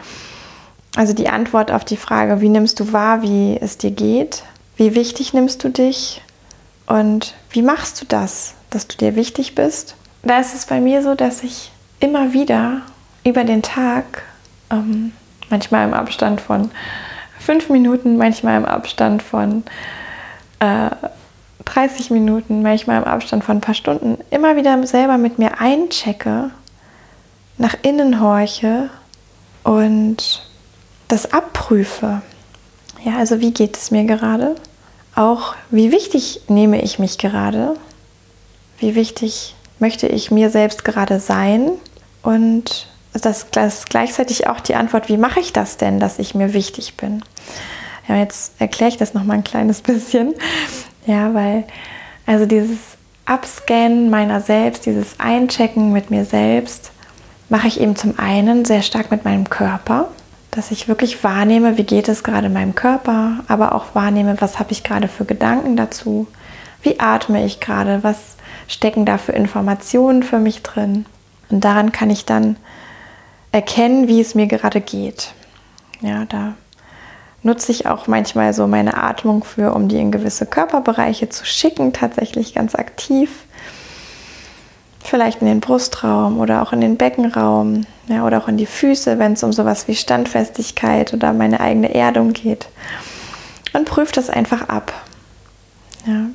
Also 0.97 1.13
die 1.13 1.29
Antwort 1.29 1.71
auf 1.71 1.85
die 1.85 1.95
Frage, 1.95 2.41
wie 2.41 2.49
nimmst 2.49 2.81
du 2.81 2.91
wahr, 2.91 3.21
wie 3.21 3.57
es 3.61 3.77
dir 3.77 3.91
geht, 3.91 4.43
wie 4.75 4.93
wichtig 4.93 5.33
nimmst 5.33 5.63
du 5.63 5.69
dich 5.69 6.21
und 6.87 7.33
wie 7.51 7.61
machst 7.61 8.01
du 8.01 8.05
das, 8.05 8.55
dass 8.71 8.89
du 8.89 8.97
dir 8.97 9.15
wichtig 9.15 9.55
bist. 9.55 9.95
Da 10.23 10.39
ist 10.39 10.53
es 10.53 10.65
bei 10.65 10.81
mir 10.81 11.01
so, 11.01 11.15
dass 11.15 11.43
ich 11.43 11.71
immer 12.01 12.33
wieder 12.33 12.81
über 13.27 13.43
den 13.43 13.61
Tag, 13.61 14.23
ähm, 14.71 15.11
manchmal 15.49 15.87
im 15.87 15.93
Abstand 15.93 16.41
von 16.41 16.71
fünf 17.39 17.69
Minuten, 17.69 18.17
manchmal 18.17 18.57
im 18.57 18.65
Abstand 18.65 19.21
von 19.21 19.63
äh, 20.59 20.89
30 21.65 22.11
Minuten, 22.11 22.61
manchmal 22.61 23.01
im 23.01 23.03
Abstand 23.03 23.43
von 23.43 23.57
ein 23.57 23.61
paar 23.61 23.75
Stunden, 23.75 24.17
immer 24.31 24.55
wieder 24.55 24.85
selber 24.87 25.17
mit 25.17 25.39
mir 25.39 25.59
einchecke, 25.59 26.51
nach 27.57 27.75
innen 27.81 28.21
horche 28.21 28.89
und 29.63 30.47
das 31.07 31.33
abprüfe. 31.33 32.21
Ja, 33.03 33.17
also 33.17 33.39
wie 33.41 33.51
geht 33.51 33.75
es 33.77 33.91
mir 33.91 34.05
gerade? 34.05 34.55
Auch 35.15 35.55
wie 35.69 35.91
wichtig 35.91 36.41
nehme 36.47 36.81
ich 36.81 36.99
mich 36.99 37.17
gerade? 37.17 37.75
Wie 38.79 38.95
wichtig 38.95 39.55
möchte 39.79 40.07
ich 40.07 40.31
mir 40.31 40.49
selbst 40.49 40.85
gerade 40.85 41.19
sein? 41.19 41.71
Und 42.21 42.87
das, 43.13 43.47
das 43.51 43.79
ist 43.79 43.89
gleichzeitig 43.89 44.47
auch 44.47 44.59
die 44.59 44.75
Antwort, 44.75 45.09
wie 45.09 45.17
mache 45.17 45.39
ich 45.39 45.53
das 45.53 45.77
denn, 45.77 45.99
dass 45.99 46.19
ich 46.19 46.35
mir 46.35 46.53
wichtig 46.53 46.97
bin? 46.97 47.23
Ja, 48.07 48.15
jetzt 48.17 48.53
erkläre 48.59 48.89
ich 48.89 48.97
das 48.97 49.13
noch 49.13 49.23
mal 49.23 49.35
ein 49.35 49.43
kleines 49.43 49.81
bisschen. 49.83 50.33
Ja, 51.05 51.33
weil 51.33 51.63
also 52.25 52.45
dieses 52.45 52.77
Abscannen 53.25 54.09
meiner 54.09 54.41
selbst, 54.41 54.85
dieses 54.85 55.19
Einchecken 55.19 55.91
mit 55.91 56.11
mir 56.11 56.25
selbst, 56.25 56.91
mache 57.49 57.67
ich 57.67 57.79
eben 57.79 57.95
zum 57.95 58.19
einen 58.19 58.65
sehr 58.65 58.81
stark 58.81 59.11
mit 59.11 59.25
meinem 59.25 59.49
Körper, 59.49 60.09
dass 60.51 60.71
ich 60.71 60.87
wirklich 60.87 61.23
wahrnehme, 61.23 61.77
wie 61.77 61.83
geht 61.83 62.09
es 62.09 62.23
gerade 62.23 62.49
meinem 62.49 62.75
Körper, 62.75 63.39
aber 63.47 63.73
auch 63.75 63.95
wahrnehme, 63.95 64.35
was 64.39 64.59
habe 64.59 64.71
ich 64.71 64.83
gerade 64.83 65.07
für 65.07 65.25
Gedanken 65.25 65.75
dazu, 65.77 66.27
wie 66.81 66.99
atme 66.99 67.45
ich 67.45 67.59
gerade, 67.59 68.03
was 68.03 68.17
stecken 68.67 69.05
da 69.05 69.17
für 69.17 69.31
Informationen 69.31 70.23
für 70.23 70.39
mich 70.39 70.63
drin. 70.63 71.05
Und 71.49 71.63
daran 71.63 71.91
kann 71.91 72.09
ich 72.09 72.25
dann 72.25 72.57
erkennen, 73.51 74.07
wie 74.07 74.21
es 74.21 74.35
mir 74.35 74.47
gerade 74.47 74.81
geht. 74.81 75.33
Ja, 76.01 76.25
da 76.25 76.53
nutze 77.43 77.71
ich 77.71 77.87
auch 77.87 78.07
manchmal 78.07 78.53
so 78.53 78.67
meine 78.67 78.97
Atmung 78.97 79.43
für, 79.43 79.73
um 79.73 79.87
die 79.87 79.97
in 79.97 80.11
gewisse 80.11 80.45
Körperbereiche 80.45 81.29
zu 81.29 81.45
schicken, 81.45 81.93
tatsächlich 81.93 82.53
ganz 82.53 82.75
aktiv. 82.75 83.31
Vielleicht 85.03 85.41
in 85.41 85.47
den 85.47 85.61
Brustraum 85.61 86.39
oder 86.39 86.61
auch 86.61 86.73
in 86.73 86.81
den 86.81 86.97
Beckenraum 86.97 87.85
ja, 88.07 88.25
oder 88.25 88.39
auch 88.39 88.47
in 88.47 88.57
die 88.57 88.65
Füße, 88.65 89.19
wenn 89.19 89.33
es 89.33 89.43
um 89.43 89.53
sowas 89.53 89.87
wie 89.87 89.95
Standfestigkeit 89.95 91.13
oder 91.13 91.31
meine 91.31 91.61
eigene 91.61 91.93
Erdung 91.93 92.33
geht. 92.33 92.67
Und 93.73 93.85
prüfe 93.85 94.11
das 94.11 94.29
einfach 94.29 94.67
ab. 94.67 94.93
Ja. 96.05 96.27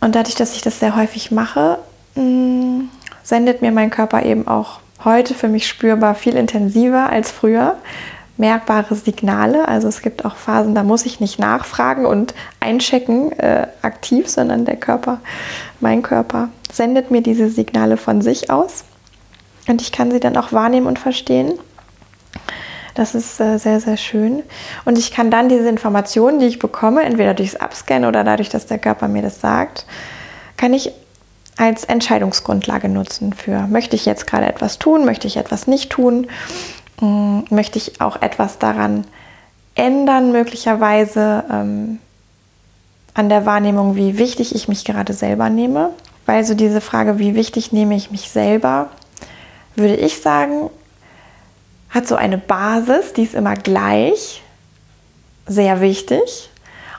Und 0.00 0.14
dadurch, 0.14 0.34
dass 0.34 0.54
ich 0.54 0.60
das 0.60 0.80
sehr 0.80 0.96
häufig 0.96 1.30
mache, 1.30 1.78
mh, 2.14 2.22
mm, 2.22 2.88
sendet 3.22 3.62
mir 3.62 3.72
mein 3.72 3.88
Körper 3.88 4.22
eben 4.22 4.46
auch 4.46 4.80
heute 5.04 5.34
für 5.34 5.48
mich 5.48 5.66
spürbar 5.66 6.14
viel 6.14 6.36
intensiver 6.36 7.10
als 7.10 7.30
früher 7.30 7.76
merkbare 8.36 8.94
Signale. 8.94 9.68
Also 9.68 9.88
es 9.88 10.02
gibt 10.02 10.24
auch 10.24 10.36
Phasen, 10.36 10.74
da 10.74 10.82
muss 10.82 11.06
ich 11.06 11.20
nicht 11.20 11.38
nachfragen 11.38 12.06
und 12.06 12.34
einchecken 12.60 13.32
äh, 13.32 13.68
aktiv, 13.82 14.28
sondern 14.28 14.64
der 14.64 14.76
Körper, 14.76 15.20
mein 15.80 16.02
Körper, 16.02 16.48
sendet 16.72 17.10
mir 17.10 17.20
diese 17.20 17.48
Signale 17.48 17.96
von 17.96 18.22
sich 18.22 18.50
aus 18.50 18.84
und 19.68 19.80
ich 19.80 19.92
kann 19.92 20.10
sie 20.10 20.20
dann 20.20 20.36
auch 20.36 20.52
wahrnehmen 20.52 20.86
und 20.86 20.98
verstehen. 20.98 21.54
Das 22.94 23.14
ist 23.14 23.40
äh, 23.40 23.58
sehr, 23.58 23.80
sehr 23.80 23.96
schön. 23.96 24.42
Und 24.84 24.98
ich 24.98 25.10
kann 25.10 25.30
dann 25.30 25.48
diese 25.48 25.68
Informationen, 25.68 26.38
die 26.38 26.46
ich 26.46 26.58
bekomme, 26.60 27.02
entweder 27.02 27.34
durchs 27.34 27.56
Abscannen 27.56 28.08
oder 28.08 28.22
dadurch, 28.22 28.50
dass 28.50 28.66
der 28.66 28.78
Körper 28.78 29.08
mir 29.08 29.22
das 29.22 29.40
sagt, 29.40 29.84
kann 30.56 30.72
ich 30.72 30.92
als 31.56 31.84
Entscheidungsgrundlage 31.84 32.88
nutzen 32.88 33.32
für, 33.32 33.66
möchte 33.66 33.96
ich 33.96 34.06
jetzt 34.06 34.26
gerade 34.26 34.46
etwas 34.46 34.78
tun, 34.78 35.04
möchte 35.04 35.26
ich 35.26 35.36
etwas 35.36 35.66
nicht 35.66 35.90
tun, 35.90 36.26
hm, 36.98 37.44
möchte 37.50 37.78
ich 37.78 38.00
auch 38.00 38.20
etwas 38.22 38.58
daran 38.58 39.04
ändern, 39.74 40.32
möglicherweise 40.32 41.44
ähm, 41.50 41.98
an 43.14 43.28
der 43.28 43.46
Wahrnehmung, 43.46 43.96
wie 43.96 44.18
wichtig 44.18 44.54
ich 44.54 44.68
mich 44.68 44.84
gerade 44.84 45.12
selber 45.12 45.48
nehme. 45.48 45.90
Weil 46.26 46.44
so 46.44 46.54
diese 46.54 46.80
Frage, 46.80 47.18
wie 47.18 47.34
wichtig 47.34 47.72
nehme 47.72 47.94
ich 47.94 48.10
mich 48.10 48.30
selber, 48.30 48.88
würde 49.76 49.96
ich 49.96 50.20
sagen, 50.20 50.70
hat 51.90 52.08
so 52.08 52.16
eine 52.16 52.38
Basis, 52.38 53.12
die 53.12 53.22
ist 53.22 53.34
immer 53.34 53.54
gleich, 53.54 54.42
sehr 55.46 55.80
wichtig. 55.80 56.50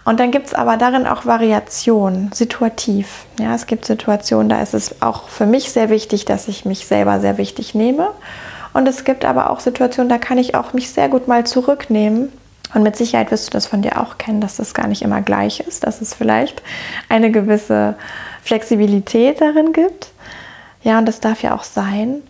Und 0.05 0.19
dann 0.19 0.29
gibt 0.29 0.47
es 0.47 0.53
aber 0.53 0.77
darin 0.77 1.07
auch 1.07 1.25
Variationen, 1.25 2.31
situativ. 2.31 3.25
Ja, 3.39 3.55
es 3.55 3.65
gibt 3.65 3.85
Situationen, 3.85 4.49
da 4.49 4.61
ist 4.61 4.75
es 4.75 5.01
auch 5.01 5.27
für 5.27 5.47
mich 5.47 5.71
sehr 5.71 5.89
wichtig, 5.89 6.25
dass 6.25 6.47
ich 6.47 6.63
mich 6.63 6.85
selber 6.85 7.19
sehr 7.19 7.39
wichtig 7.39 7.73
nehme. 7.73 8.11
Und 8.73 8.87
es 8.87 9.03
gibt 9.03 9.25
aber 9.25 9.49
auch 9.49 9.59
Situationen, 9.59 10.09
da 10.09 10.19
kann 10.19 10.37
ich 10.37 10.53
auch 10.53 10.73
mich 10.73 10.91
sehr 10.91 11.09
gut 11.09 11.27
mal 11.27 11.43
zurücknehmen. 11.45 12.31
Und 12.75 12.83
mit 12.83 12.95
Sicherheit 12.95 13.31
wirst 13.31 13.47
du 13.47 13.51
das 13.51 13.65
von 13.65 13.81
dir 13.81 13.99
auch 13.99 14.17
kennen, 14.19 14.41
dass 14.41 14.57
das 14.57 14.73
gar 14.75 14.87
nicht 14.87 15.01
immer 15.01 15.21
gleich 15.21 15.61
ist, 15.61 15.85
dass 15.85 16.01
es 16.01 16.13
vielleicht 16.13 16.61
eine 17.09 17.31
gewisse 17.31 17.95
Flexibilität 18.43 19.41
darin 19.41 19.73
gibt. 19.73 20.11
Ja, 20.83 20.99
und 20.99 21.07
das 21.07 21.19
darf 21.19 21.41
ja 21.41 21.55
auch 21.55 21.63
sein. 21.63 22.21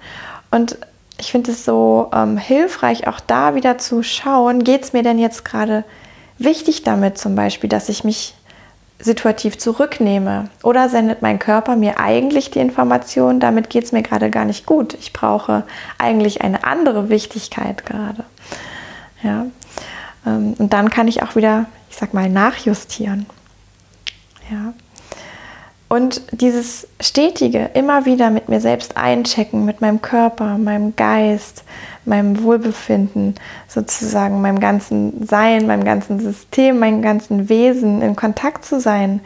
Und 0.50 0.77
ich 1.17 1.32
finde 1.32 1.51
es 1.51 1.65
so 1.65 2.10
ähm, 2.13 2.38
hilfreich, 2.38 3.08
auch 3.08 3.20
da 3.20 3.55
wieder 3.55 3.77
zu 3.77 4.01
schauen, 4.01 4.63
geht 4.63 4.84
es 4.84 4.94
mir 4.94 5.03
denn 5.03 5.20
jetzt 5.20 5.44
gerade 5.44 5.84
wichtig 6.38 6.84
damit 6.84 7.18
zum 7.18 7.36
Beispiel, 7.36 7.70
dass 7.70 7.89
ich 7.89 8.04
mich 8.04 8.36
situativ 9.00 9.58
zurücknehme? 9.58 10.50
Oder 10.63 10.89
sendet 10.89 11.22
mein 11.22 11.39
Körper 11.39 11.75
mir 11.75 12.00
eigentlich 12.00 12.51
die 12.51 12.60
Information, 12.60 13.39
damit 13.39 13.70
geht 13.70 13.84
es 13.84 13.92
mir 13.92 14.04
gerade 14.04 14.30
gar 14.30 14.46
nicht 14.46 14.65
gut. 14.65 14.94
Ich 14.96 15.13
brauche 15.13 15.63
eigentlich 15.98 16.42
eine 16.42 16.63
andere 16.63 17.10
Wichtigkeit 17.10 17.86
gerade. 17.86 18.24
Ja. 19.24 19.46
Ähm, 20.25 20.54
und 20.58 20.74
dann 20.74 20.89
kann 20.89 21.08
ich 21.08 21.24
auch 21.24 21.36
wieder, 21.36 21.65
ich 21.89 21.98
sag 21.98 22.13
mal, 22.13 22.30
nachjustieren. 22.30 23.25
Ja. 24.50 24.74
Und 25.88 26.22
dieses 26.32 26.88
stetige, 27.00 27.70
immer 27.74 28.06
wieder 28.06 28.32
mit 28.32 28.50
mir 28.50 28.60
selbst 28.60 28.98
einchecken, 28.98 29.65
mit 29.65 29.82
meinem 29.82 30.01
Körper, 30.01 30.58
meinem 30.58 30.96
Geist, 30.96 31.63
meinem 32.06 32.42
Wohlbefinden, 32.42 33.36
sozusagen 33.68 34.42
meinem 34.42 34.60
ganzen 34.60 35.25
Sein, 35.27 35.68
meinem 35.68 35.84
ganzen 35.84 36.20
System, 36.20 36.80
meinem 36.80 37.01
ganzen 37.01 37.50
Wesen 37.50 38.01
in 38.01 38.15
Kontakt 38.15 38.65
zu 38.65 38.80
sein, 38.80 39.22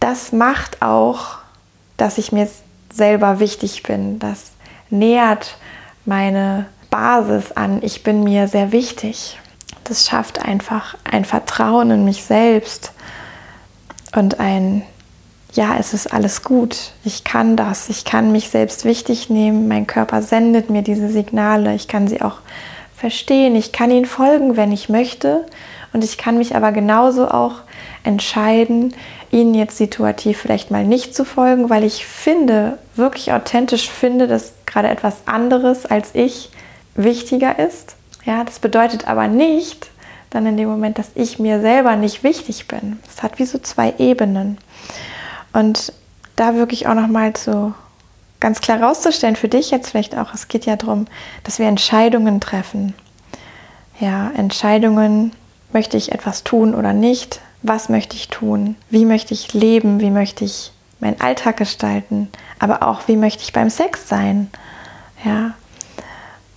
das 0.00 0.32
macht 0.32 0.82
auch, 0.82 1.38
dass 1.96 2.18
ich 2.18 2.32
mir 2.32 2.48
selber 2.92 3.40
wichtig 3.40 3.82
bin. 3.82 4.18
Das 4.18 4.52
nährt 4.90 5.58
meine 6.04 6.66
Basis 6.90 7.52
an, 7.52 7.82
ich 7.82 8.02
bin 8.02 8.24
mir 8.24 8.48
sehr 8.48 8.72
wichtig. 8.72 9.38
Das 9.84 10.06
schafft 10.06 10.40
einfach 10.44 10.96
ein 11.04 11.24
Vertrauen 11.24 11.90
in 11.90 12.04
mich 12.04 12.24
selbst, 12.24 12.92
und 14.14 14.40
ein 14.40 14.82
ja, 15.52 15.76
es 15.78 15.94
ist 15.94 16.12
alles 16.12 16.42
gut, 16.42 16.92
ich 17.04 17.24
kann 17.24 17.56
das, 17.56 17.88
ich 17.88 18.04
kann 18.04 18.32
mich 18.32 18.50
selbst 18.50 18.84
wichtig 18.84 19.30
nehmen, 19.30 19.68
mein 19.68 19.86
Körper 19.86 20.22
sendet 20.22 20.70
mir 20.70 20.82
diese 20.82 21.08
Signale, 21.08 21.74
ich 21.74 21.88
kann 21.88 22.06
sie 22.06 22.20
auch 22.20 22.38
verstehen, 22.96 23.56
ich 23.56 23.72
kann 23.72 23.90
ihnen 23.90 24.06
folgen, 24.06 24.56
wenn 24.56 24.72
ich 24.72 24.88
möchte 24.88 25.46
und 25.92 26.04
ich 26.04 26.18
kann 26.18 26.38
mich 26.38 26.54
aber 26.54 26.72
genauso 26.72 27.28
auch 27.28 27.62
entscheiden, 28.04 28.94
ihnen 29.30 29.54
jetzt 29.54 29.76
situativ 29.76 30.38
vielleicht 30.38 30.70
mal 30.70 30.84
nicht 30.84 31.14
zu 31.14 31.24
folgen, 31.24 31.70
weil 31.70 31.84
ich 31.84 32.06
finde, 32.06 32.78
wirklich 32.94 33.32
authentisch 33.32 33.90
finde, 33.90 34.26
dass 34.26 34.52
gerade 34.66 34.88
etwas 34.88 35.26
anderes 35.26 35.86
als 35.86 36.10
ich 36.14 36.50
wichtiger 36.94 37.58
ist. 37.58 37.96
Ja, 38.24 38.44
das 38.44 38.58
bedeutet 38.58 39.08
aber 39.08 39.28
nicht 39.28 39.90
dann 40.30 40.46
in 40.46 40.56
dem 40.56 40.68
Moment, 40.68 40.98
dass 40.98 41.10
ich 41.14 41.38
mir 41.38 41.60
selber 41.60 41.96
nicht 41.96 42.22
wichtig 42.22 42.68
bin. 42.68 42.98
Es 43.08 43.22
hat 43.22 43.38
wie 43.38 43.46
so 43.46 43.58
zwei 43.58 43.94
Ebenen. 43.98 44.58
Und 45.58 45.92
da 46.36 46.54
wirklich 46.54 46.86
auch 46.86 46.94
nochmal 46.94 47.36
so 47.36 47.74
ganz 48.38 48.60
klar 48.60 48.80
rauszustellen, 48.80 49.34
für 49.34 49.48
dich 49.48 49.72
jetzt 49.72 49.90
vielleicht 49.90 50.16
auch, 50.16 50.32
es 50.32 50.46
geht 50.46 50.66
ja 50.66 50.76
darum, 50.76 51.06
dass 51.42 51.58
wir 51.58 51.66
Entscheidungen 51.66 52.40
treffen. 52.40 52.94
Ja, 53.98 54.30
Entscheidungen, 54.36 55.32
möchte 55.72 55.96
ich 55.96 56.12
etwas 56.12 56.44
tun 56.44 56.76
oder 56.76 56.92
nicht? 56.92 57.40
Was 57.62 57.88
möchte 57.88 58.14
ich 58.14 58.28
tun? 58.28 58.76
Wie 58.88 59.04
möchte 59.04 59.34
ich 59.34 59.52
leben? 59.52 59.98
Wie 59.98 60.10
möchte 60.10 60.44
ich 60.44 60.70
meinen 61.00 61.20
Alltag 61.20 61.56
gestalten? 61.56 62.28
Aber 62.60 62.84
auch, 62.84 63.08
wie 63.08 63.16
möchte 63.16 63.42
ich 63.42 63.52
beim 63.52 63.68
Sex 63.68 64.08
sein? 64.08 64.50
Ja, 65.24 65.54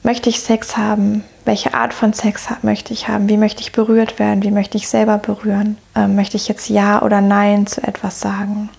möchte 0.04 0.30
ich 0.30 0.42
Sex 0.42 0.78
haben? 0.78 1.24
Welche 1.44 1.74
Art 1.74 1.96
von 1.96 2.14
Sex 2.14 2.50
möchte 2.62 2.94
ich 2.94 3.08
haben? 3.08 3.28
Wie 3.28 3.38
möchte 3.38 3.62
ich 3.62 3.72
berührt 3.72 4.20
werden? 4.20 4.44
Wie 4.44 4.52
möchte 4.52 4.78
ich 4.78 4.88
selber 4.88 5.18
berühren? 5.18 5.78
Ähm, 5.96 6.16
möchte 6.16 6.38
ich 6.38 6.48
jetzt 6.48 6.70
Ja 6.70 7.02
oder 7.02 7.20
Nein 7.20 7.66
zu 7.66 7.82
etwas 7.82 8.20
sagen? 8.20 8.70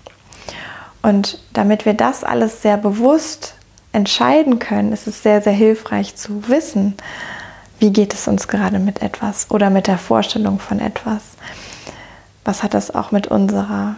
Und 1.03 1.37
damit 1.51 1.85
wir 1.85 1.93
das 1.93 2.23
alles 2.23 2.63
sehr 2.63 2.77
bewusst 2.77 3.53
entscheiden 3.91 4.57
können, 4.57 4.91
ist 4.91 5.05
es 5.05 5.21
sehr, 5.21 5.41
sehr 5.41 5.53
hilfreich 5.53 6.15
zu 6.15 6.47
wissen, 6.47 6.95
wie 7.79 7.91
geht 7.91 8.13
es 8.13 8.27
uns 8.27 8.47
gerade 8.47 8.79
mit 8.79 9.01
etwas 9.01 9.51
oder 9.51 9.69
mit 9.69 9.87
der 9.87 9.97
Vorstellung 9.97 10.59
von 10.59 10.79
etwas. 10.79 11.21
Was 12.45 12.63
hat 12.63 12.73
das 12.73 12.95
auch 12.95 13.11
mit 13.11 13.27
unserer 13.27 13.97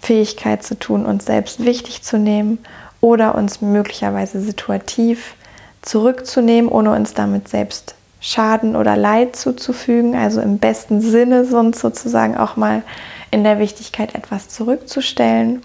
Fähigkeit 0.00 0.62
zu 0.62 0.78
tun, 0.78 1.04
uns 1.04 1.26
selbst 1.26 1.64
wichtig 1.64 2.02
zu 2.02 2.18
nehmen 2.18 2.58
oder 3.02 3.34
uns 3.34 3.60
möglicherweise 3.60 4.40
situativ 4.40 5.34
zurückzunehmen, 5.82 6.70
ohne 6.70 6.92
uns 6.92 7.12
damit 7.12 7.48
selbst 7.48 7.94
Schaden 8.20 8.76
oder 8.76 8.96
Leid 8.96 9.36
zuzufügen, 9.36 10.14
also 10.14 10.40
im 10.40 10.58
besten 10.58 11.00
Sinne 11.00 11.44
sonst 11.44 11.80
sozusagen 11.80 12.36
auch 12.36 12.56
mal 12.56 12.82
in 13.30 13.44
der 13.44 13.58
Wichtigkeit 13.58 14.14
etwas 14.14 14.48
zurückzustellen, 14.48 15.62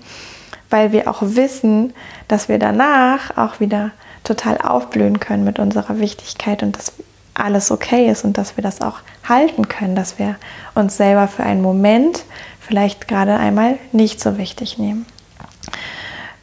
weil 0.69 0.91
wir 0.91 1.09
auch 1.09 1.21
wissen, 1.21 1.93
dass 2.27 2.49
wir 2.49 2.59
danach 2.59 3.37
auch 3.37 3.59
wieder 3.59 3.91
total 4.23 4.57
aufblühen 4.57 5.19
können 5.19 5.43
mit 5.43 5.59
unserer 5.59 5.99
Wichtigkeit 5.99 6.63
und 6.63 6.77
dass 6.77 6.93
alles 7.33 7.69
okay 7.69 8.09
ist 8.09 8.23
und 8.23 8.37
dass 8.37 8.57
wir 8.57 8.63
das 8.63 8.81
auch 8.81 8.99
halten 9.27 9.67
können, 9.67 9.95
dass 9.95 10.19
wir 10.19 10.35
uns 10.73 10.97
selber 10.97 11.27
für 11.27 11.43
einen 11.43 11.61
Moment 11.61 12.23
vielleicht 12.59 13.07
gerade 13.07 13.35
einmal 13.35 13.77
nicht 13.91 14.21
so 14.21 14.37
wichtig 14.37 14.77
nehmen. 14.77 15.05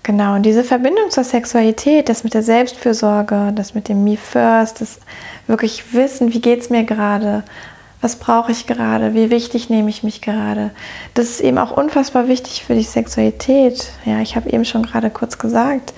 Genau, 0.04 0.34
und 0.34 0.42
diese 0.42 0.64
Verbindung 0.64 1.10
zur 1.10 1.22
Sexualität, 1.22 2.08
das 2.08 2.24
mit 2.24 2.34
der 2.34 2.42
Selbstfürsorge, 2.42 3.52
das 3.54 3.74
mit 3.74 3.88
dem 3.88 4.02
Me 4.02 4.16
First, 4.16 4.80
das 4.80 4.98
wirklich 5.46 5.94
wissen, 5.94 6.32
wie 6.32 6.40
geht 6.40 6.60
es 6.60 6.70
mir 6.70 6.82
gerade, 6.82 7.44
was 8.02 8.16
brauche 8.16 8.50
ich 8.50 8.66
gerade, 8.66 9.14
wie 9.14 9.30
wichtig 9.30 9.70
nehme 9.70 9.88
ich 9.88 10.02
mich 10.02 10.20
gerade. 10.20 10.72
Das 11.14 11.30
ist 11.30 11.40
eben 11.40 11.56
auch 11.56 11.70
unfassbar 11.70 12.26
wichtig 12.26 12.64
für 12.64 12.74
die 12.74 12.82
Sexualität. 12.82 13.92
Ja, 14.04 14.20
ich 14.20 14.34
habe 14.34 14.50
eben 14.50 14.64
schon 14.64 14.82
gerade 14.82 15.08
kurz 15.08 15.38
gesagt, 15.38 15.94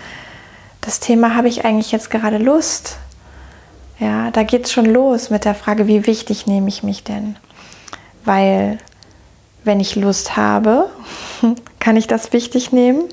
das 0.83 1.01
Thema 1.01 1.35
habe 1.35 1.49
ich 1.49 1.65
eigentlich 1.65 1.93
jetzt 1.93 2.11
gerade 2.11 2.37
Lust. 2.37 2.99
Ja, 3.99 4.31
da 4.31 4.43
geht 4.43 4.67
es 4.67 4.73
schon 4.73 4.85
los 4.85 5.31
mit 5.31 5.47
der 5.47 5.55
Frage, 5.55 5.87
wie 5.87 6.07
wichtig 6.07 6.47
nehme 6.47 6.69
ich 6.69 6.83
mich 6.83 7.05
denn? 7.05 7.37
Weil 8.27 8.79
wenn 9.65 9.81
ich 9.81 9.97
Lust 9.97 10.37
habe, 10.37 10.91
kann 11.81 11.97
ich 11.97 12.07
das 12.07 12.35
wichtig 12.35 12.71
nehmen. 12.71 13.05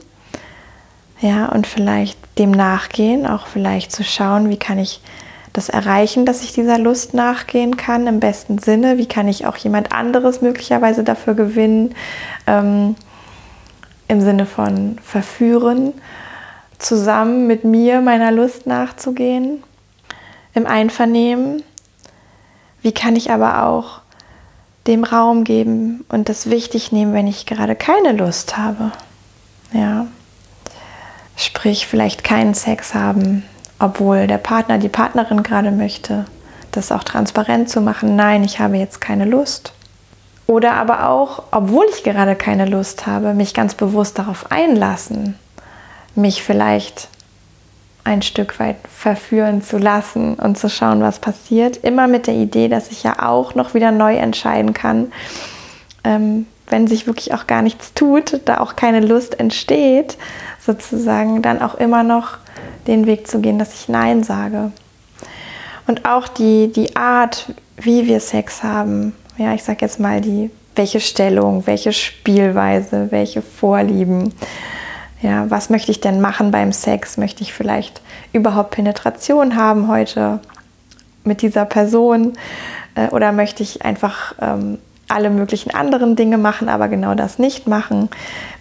Ja, 1.22 1.46
und 1.46 1.66
vielleicht 1.66 2.18
dem 2.38 2.52
nachgehen, 2.52 3.26
auch 3.26 3.48
vielleicht 3.48 3.94
zu 3.94 4.04
schauen, 4.04 4.50
wie 4.50 4.58
kann 4.58 4.80
ich 4.80 5.02
das 5.54 5.70
erreichen, 5.70 6.26
dass 6.26 6.44
ich 6.44 6.54
dieser 6.54 6.78
Lust 6.78 7.14
nachgehen 7.14 7.78
kann, 7.78 8.08
im 8.08 8.20
besten 8.20 8.58
Sinne. 8.58 8.98
Wie 8.98 9.08
kann 9.08 9.28
ich 9.28 9.46
auch 9.46 9.58
jemand 9.58 9.92
anderes 9.92 10.42
möglicherweise 10.42 11.04
dafür 11.04 11.34
gewinnen, 11.34 11.96
ähm, 12.48 12.96
im 14.08 14.22
Sinne 14.22 14.46
von 14.46 14.98
verführen, 15.04 15.94
zusammen 16.80 17.48
mit 17.48 17.64
mir 17.64 18.02
meiner 18.02 18.32
Lust 18.32 18.66
nachzugehen, 18.66 19.64
im 20.54 20.66
Einvernehmen. 20.66 21.64
Wie 22.82 22.92
kann 22.92 23.16
ich 23.16 23.32
aber 23.32 23.66
auch 23.66 24.02
dem 24.88 25.04
Raum 25.04 25.44
geben 25.44 26.06
und 26.10 26.30
das 26.30 26.50
wichtig 26.50 26.92
nehmen, 26.92 27.14
wenn 27.14 27.28
ich 27.28 27.46
gerade 27.46 27.76
keine 27.76 28.14
Lust 28.14 28.58
habe. 28.58 28.92
Ja. 29.74 30.08
Sprich, 31.36 31.88
vielleicht 31.88 32.24
keinen 32.24 32.54
Sex 32.54 32.94
haben, 32.94 33.44
obwohl 33.82 34.28
der 34.28 34.38
Partner, 34.38 34.78
die 34.78 34.90
Partnerin 34.90 35.42
gerade 35.42 35.72
möchte, 35.72 36.26
das 36.72 36.92
auch 36.92 37.04
transparent 37.04 37.70
zu 37.70 37.82
machen, 37.82 38.16
nein, 38.16 38.44
ich 38.44 38.60
habe 38.60 38.78
jetzt 38.78 39.02
keine 39.02 39.26
Lust. 39.26 39.74
Oder 40.46 40.74
aber 40.74 41.10
auch, 41.10 41.44
obwohl 41.52 41.86
ich 41.90 42.04
gerade 42.04 42.36
keine 42.36 42.66
Lust 42.66 43.08
habe, 43.08 43.34
mich 43.34 43.54
ganz 43.54 43.74
bewusst 43.74 44.20
darauf 44.20 44.52
einlassen, 44.52 45.36
mich 46.14 46.44
vielleicht 46.44 47.10
ein 48.04 48.22
Stück 48.22 48.60
weit 48.60 48.78
verführen 48.88 49.62
zu 49.62 49.78
lassen 49.78 50.36
und 50.36 50.58
zu 50.58 50.70
schauen, 50.70 51.02
was 51.02 51.20
passiert. 51.20 51.78
Immer 51.78 52.08
mit 52.08 52.28
der 52.28 52.36
Idee, 52.36 52.68
dass 52.68 52.92
ich 52.92 53.04
ja 53.04 53.28
auch 53.28 53.56
noch 53.56 53.74
wieder 53.74 53.92
neu 53.92 54.16
entscheiden 54.16 54.74
kann, 54.74 55.12
ähm, 56.04 56.46
wenn 56.68 56.88
sich 56.88 57.08
wirklich 57.08 57.34
auch 57.34 57.48
gar 57.48 57.62
nichts 57.62 57.94
tut, 57.94 58.42
da 58.46 58.60
auch 58.60 58.76
keine 58.76 59.02
Lust 59.02 59.40
entsteht, 59.40 60.18
sozusagen 60.66 61.42
dann 61.42 61.62
auch 61.62 61.76
immer 61.76 62.04
noch 62.04 62.38
den 62.88 63.06
Weg 63.06 63.28
zu 63.28 63.40
gehen, 63.40 63.60
dass 63.60 63.74
ich 63.74 63.90
Nein 63.90 64.24
sage. 64.24 64.72
Und 65.88 66.06
auch 66.06 66.28
die, 66.28 66.72
die 66.72 66.96
Art, 66.96 67.54
wie 67.78 68.08
wir 68.08 68.20
Sex 68.20 68.64
haben, 68.64 69.14
ja, 69.38 69.54
ich 69.54 69.64
sage 69.64 69.80
jetzt 69.82 70.00
mal 70.00 70.22
die, 70.22 70.52
welche 70.76 71.00
Stellung, 71.00 71.66
welche 71.68 71.92
Spielweise, 71.92 73.08
welche 73.12 73.42
Vorlieben, 73.42 74.34
ja, 75.22 75.50
was 75.50 75.70
möchte 75.70 75.92
ich 75.92 76.02
denn 76.02 76.22
machen 76.22 76.52
beim 76.52 76.72
Sex? 76.72 77.18
Möchte 77.18 77.44
ich 77.44 77.54
vielleicht 77.54 78.02
überhaupt 78.34 78.72
Penetration 78.72 79.56
haben 79.56 79.88
heute 79.88 80.40
mit 81.24 81.42
dieser 81.42 81.66
Person? 81.66 82.34
Äh, 82.96 83.10
oder 83.10 83.32
möchte 83.32 83.62
ich 83.62 83.84
einfach 83.86 84.34
ähm, 84.42 84.80
alle 85.12 85.30
möglichen 85.30 85.74
anderen 85.74 86.16
Dinge 86.16 86.38
machen, 86.38 86.70
aber 86.70 86.88
genau 86.88 87.16
das 87.16 87.40
nicht 87.40 87.68
machen? 87.68 88.10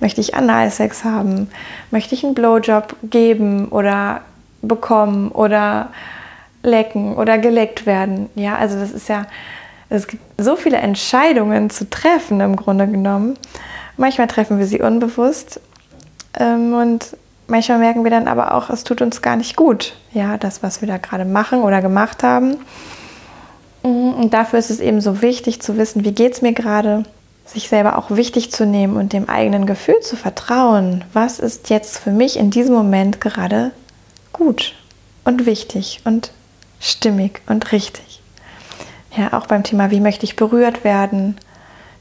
Möchte 0.01 0.21
ich 0.21 0.35
Analsex 0.35 1.05
haben? 1.05 1.51
Möchte 1.91 2.15
ich 2.15 2.25
einen 2.25 2.35
Blowjob 2.35 2.97
geben 3.03 3.69
oder 3.69 4.23
bekommen 4.63 5.31
oder 5.31 5.89
lecken 6.63 7.17
oder 7.17 7.39
geleckt 7.39 7.87
werden? 7.87 8.29
Ja, 8.35 8.57
also 8.57 8.79
das 8.79 8.93
ist 8.93 9.09
ja, 9.09 9.27
es 9.89 10.07
gibt 10.07 10.23
so 10.39 10.57
viele 10.57 10.79
Entscheidungen 10.79 11.71
zu 11.71 11.89
treffen 11.89 12.41
im 12.41 12.57
Grunde 12.57 12.87
genommen. 12.87 13.37
Manchmal 13.97 14.29
treffen 14.29 14.59
wir 14.59 14.67
sie 14.67 14.81
unbewusst 14.81 15.61
ähm, 16.39 16.75
und 16.75 17.17
manchmal 17.47 17.79
merken 17.79 18.05
wir 18.05 18.11
dann 18.11 18.29
aber 18.29 18.55
auch, 18.55 18.71
es 18.71 18.85
tut 18.85 19.03
uns 19.03 19.21
gar 19.21 19.37
nicht 19.37 19.57
gut, 19.57 19.95
ja, 20.13 20.39
das, 20.39 20.63
was 20.63 20.81
wir 20.81 20.89
da 20.89 20.97
gerade 20.97 21.25
machen 21.25 21.63
oder 21.63 21.83
gemacht 21.83 22.23
haben. 22.23 22.57
Mhm, 23.83 24.15
und 24.15 24.35
dafür 24.35 24.59
ist 24.59 24.71
es 24.71 24.81
eben 24.81 25.01
so 25.01 25.23
wichtig 25.23 25.63
zu 25.63 25.77
wissen, 25.77 26.05
wie 26.05 26.13
geht 26.13 26.35
es 26.35 26.43
mir 26.43 26.53
gerade, 26.53 27.05
sich 27.45 27.69
selber 27.69 27.99
auch 27.99 28.11
wichtig 28.11 28.53
zu 28.53 28.65
nehmen 28.65 28.97
und 28.97 29.13
dem 29.13 29.29
eigenen 29.29 29.67
Gefühl 29.67 30.01
zu 30.03 30.17
vertrauen. 30.17 31.05
Was 31.13 31.41
ist 31.41 31.71
jetzt 31.71 31.99
für 31.99 32.13
mich 32.13 32.37
in 32.37 32.51
diesem 32.51 32.75
Moment 32.75 33.21
gerade 33.21 33.73
gut 34.33 34.75
und 35.25 35.47
wichtig 35.47 36.01
und 36.05 36.33
stimmig 36.79 37.41
und 37.47 37.73
richtig? 37.73 38.21
Ja, 39.17 39.33
auch 39.33 39.47
beim 39.47 39.65
Thema, 39.65 39.91
wie 39.91 40.01
möchte 40.01 40.25
ich 40.25 40.37
berührt 40.37 40.85
werden? 40.85 41.37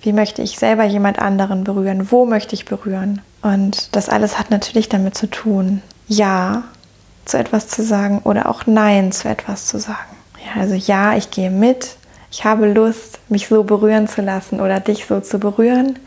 Wie 0.02 0.14
möchte 0.14 0.42
ich 0.42 0.60
selber 0.60 0.84
jemand 0.84 1.20
anderen 1.20 1.64
berühren? 1.64 2.12
Wo 2.12 2.26
möchte 2.26 2.54
ich 2.54 2.66
berühren? 2.66 3.22
Und 3.42 3.96
das 3.96 4.08
alles 4.08 4.38
hat 4.38 4.52
natürlich 4.52 4.90
damit 4.90 5.18
zu 5.18 5.28
tun, 5.28 5.82
Ja 6.08 6.64
zu 7.26 7.38
etwas 7.38 7.68
zu 7.68 7.84
sagen 7.84 8.20
oder 8.24 8.50
auch 8.50 8.66
Nein 8.66 9.12
zu 9.12 9.30
etwas 9.30 9.68
zu 9.68 9.80
sagen. 9.80 10.19
Also 10.58 10.76
ja, 10.76 11.16
ich 11.16 11.32
gehe 11.32 11.50
mit, 11.50 11.96
ich 12.32 12.46
habe 12.46 12.72
Lust, 12.72 13.20
mich 13.30 13.48
so 13.48 13.64
berühren 13.64 14.08
zu 14.08 14.22
lassen 14.22 14.62
oder 14.62 14.80
dich 14.80 15.06
so 15.06 15.20
zu 15.20 15.40
berühren. 15.40 15.98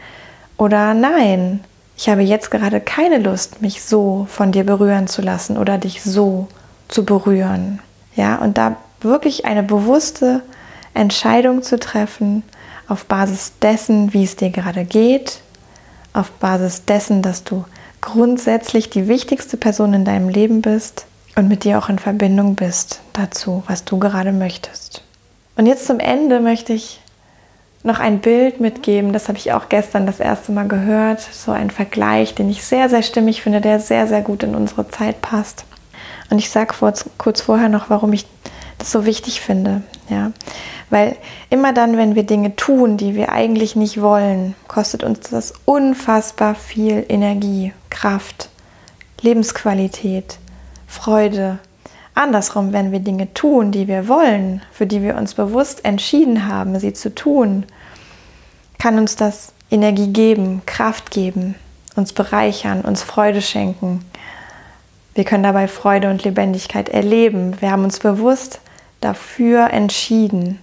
Oder 0.57 0.95
nein, 0.95 1.61
ich 1.97 2.09
habe 2.09 2.23
jetzt 2.23 2.51
gerade 2.51 2.81
keine 2.81 3.19
Lust, 3.19 3.63
mich 3.63 3.83
so 3.83 4.27
von 4.31 4.53
dir 4.53 4.65
berühren 4.65 5.07
zu 5.07 5.23
lassen 5.23 5.57
oder 5.57 5.79
dich 5.79 6.03
so 6.03 6.49
zu 6.89 7.05
berühren. 7.05 7.81
Ja, 8.15 8.37
und 8.37 8.59
da 8.59 8.77
wirklich 9.01 9.45
eine 9.45 9.63
bewusste 9.63 10.43
Entscheidung 10.95 11.63
zu 11.63 11.79
treffen 11.79 12.43
auf 12.89 13.07
Basis 13.07 13.53
dessen, 13.61 14.13
wie 14.13 14.25
es 14.25 14.37
dir 14.37 14.51
gerade 14.51 14.85
geht, 14.85 15.41
auf 16.13 16.31
Basis 16.33 16.85
dessen, 16.85 17.23
dass 17.23 17.45
du 17.45 17.65
grundsätzlich 18.01 18.91
die 18.91 19.09
wichtigste 19.09 19.57
Person 19.57 19.95
in 19.95 20.05
deinem 20.05 20.29
Leben 20.29 20.61
bist 20.61 21.07
und 21.35 21.49
mit 21.49 21.65
dir 21.65 21.79
auch 21.79 21.89
in 21.89 21.99
Verbindung 21.99 22.55
bist 22.55 23.01
dazu, 23.13 23.63
was 23.67 23.85
du 23.85 23.99
gerade 23.99 24.33
möchtest. 24.33 25.03
Und 25.57 25.67
jetzt 25.67 25.87
zum 25.87 26.01
Ende 26.01 26.41
möchte 26.41 26.73
ich 26.73 27.01
noch 27.83 27.99
ein 27.99 28.21
Bild 28.21 28.61
mitgeben, 28.61 29.13
das 29.13 29.29
habe 29.29 29.39
ich 29.39 29.53
auch 29.53 29.69
gestern 29.69 30.07
das 30.07 30.21
erste 30.21 30.53
Mal 30.53 30.69
gehört, 30.69 31.21
so 31.21 31.51
ein 31.51 31.71
Vergleich, 31.71 32.35
den 32.35 32.49
ich 32.49 32.65
sehr, 32.65 32.89
sehr 32.89 33.03
stimmig 33.03 33.43
finde, 33.43 33.61
der 33.61 33.81
sehr, 33.81 34.07
sehr 34.07 34.23
gut 34.23 34.43
in 34.43 34.55
unsere 34.55 34.89
Zeit 34.89 35.21
passt. 35.21 35.65
Und 36.31 36.39
ich 36.39 36.51
sage 36.51 36.75
kurz 37.19 37.41
vorher 37.41 37.69
noch, 37.69 37.91
warum 37.91 38.13
ich 38.13 38.27
das 38.79 38.93
so 38.93 39.05
wichtig 39.05 39.41
finde. 39.41 39.83
Ja? 40.09 40.33
Weil 40.91 41.17
immer 41.51 41.73
dann, 41.73 41.97
wenn 41.97 42.15
wir 42.15 42.23
Dinge 42.23 42.55
tun, 42.57 42.97
die 42.97 43.15
wir 43.15 43.33
eigentlich 43.33 43.77
nicht 43.77 44.01
wollen, 44.01 44.55
kostet 44.69 45.03
uns 45.03 45.21
das 45.31 45.53
unfassbar 45.65 46.55
viel 46.55 47.05
Energie, 47.09 47.73
Kraft, 47.91 48.49
Lebensqualität, 49.21 50.39
Freude. 50.93 51.59
Andersrum, 52.15 52.75
wenn 52.75 52.93
wir 52.93 53.01
Dinge 53.01 53.33
tun, 53.33 53.73
die 53.73 53.89
wir 53.89 54.09
wollen, 54.09 54.61
für 54.71 54.87
die 54.87 55.03
wir 55.03 55.17
uns 55.17 55.33
bewusst 55.33 55.85
entschieden 55.87 56.47
haben, 56.47 56.79
sie 56.79 56.93
zu 56.93 57.15
tun, 57.15 57.65
kann 58.79 58.99
uns 58.99 59.17
das 59.17 59.55
Energie 59.71 60.13
geben, 60.13 60.61
Kraft 60.67 61.11
geben, 61.11 61.55
uns 61.97 62.13
bereichern, 62.13 62.83
uns 62.83 63.03
Freude 63.03 63.41
schenken. 63.41 64.05
Wir 65.15 65.25
können 65.25 65.43
dabei 65.43 65.67
Freude 65.67 66.11
und 66.11 66.25
Lebendigkeit 66.25 66.91
erleben. 66.91 67.61
Wir 67.61 67.71
haben 67.71 67.85
uns 67.85 67.99
bewusst 67.99 68.61
dafür 69.01 69.71
entschieden. 69.71 70.59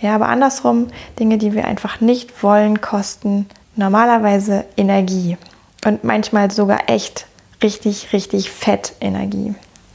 Ja, 0.00 0.14
aber 0.14 0.28
andersrum, 0.28 0.88
Dinge, 1.20 1.36
die 1.36 1.52
wir 1.52 1.66
einfach 1.66 2.00
nicht 2.00 2.42
wollen, 2.42 2.80
kosten 2.80 3.46
normalerweise 3.76 4.64
Energie 4.78 5.36
und 5.84 6.02
manchmal 6.02 6.50
sogar 6.50 6.88
echt 6.88 7.26
richtig, 7.62 8.14
richtig 8.14 8.50
fett 8.50 8.94
Energie. 9.00 9.54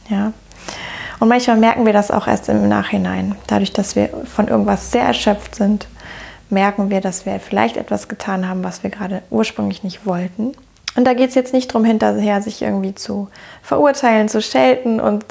Ja. 0.10 0.34
Und 1.20 1.28
manchmal 1.28 1.58
merken 1.58 1.86
wir 1.86 1.94
das 1.94 2.10
auch 2.10 2.28
erst 2.28 2.50
im 2.50 2.68
Nachhinein. 2.68 3.36
Dadurch, 3.48 3.72
dass 3.74 3.96
wir 3.96 4.10
von 4.26 4.48
irgendwas 4.48 4.92
sehr 4.92 5.04
erschöpft 5.04 5.56
sind, 5.56 5.88
merken 6.50 6.90
wir, 6.90 7.00
dass 7.02 7.26
wir 7.26 7.40
vielleicht 7.40 7.78
etwas 7.78 8.08
getan 8.08 8.48
haben, 8.48 8.64
was 8.64 8.84
wir 8.84 8.90
gerade 8.90 9.22
ursprünglich 9.30 9.84
nicht 9.84 10.06
wollten. 10.06 10.54
Und 10.96 11.06
da 11.06 11.14
geht 11.14 11.30
es 11.30 11.36
jetzt 11.36 11.54
nicht 11.54 11.72
darum, 11.72 11.86
hinterher 11.86 12.42
sich 12.42 12.62
irgendwie 12.62 12.94
zu 12.94 13.30
verurteilen, 13.62 14.28
zu 14.28 14.42
schelten 14.42 15.00
und 15.00 15.24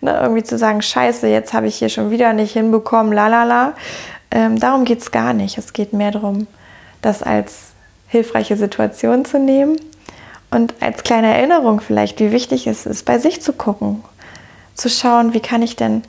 ne, 0.00 0.18
irgendwie 0.20 0.42
zu 0.42 0.58
sagen, 0.58 0.82
scheiße, 0.82 1.28
jetzt 1.28 1.52
habe 1.52 1.68
ich 1.68 1.76
hier 1.76 1.88
schon 1.88 2.10
wieder 2.10 2.32
nicht 2.32 2.52
hinbekommen, 2.52 3.12
lalala. 3.12 3.74
Ähm, 4.32 4.58
darum 4.58 4.84
geht 4.84 5.00
es 5.00 5.12
gar 5.12 5.32
nicht. 5.32 5.56
Es 5.56 5.72
geht 5.72 5.92
mehr 5.92 6.10
darum, 6.10 6.48
das 7.00 7.22
als 7.22 7.74
hilfreiche 8.08 8.56
Situation 8.56 9.24
zu 9.24 9.38
nehmen 9.38 9.76
und 10.50 10.74
als 10.80 11.04
kleine 11.04 11.32
Erinnerung 11.34 11.80
vielleicht, 11.80 12.18
wie 12.18 12.32
wichtig 12.32 12.66
es 12.66 12.86
ist, 12.86 13.04
bei 13.04 13.18
sich 13.18 13.40
zu 13.40 13.52
gucken, 13.52 14.02
zu 14.74 14.88
schauen, 14.88 15.34
wie 15.34 15.40
kann 15.40 15.62
ich 15.62 15.76
denn 15.76 16.02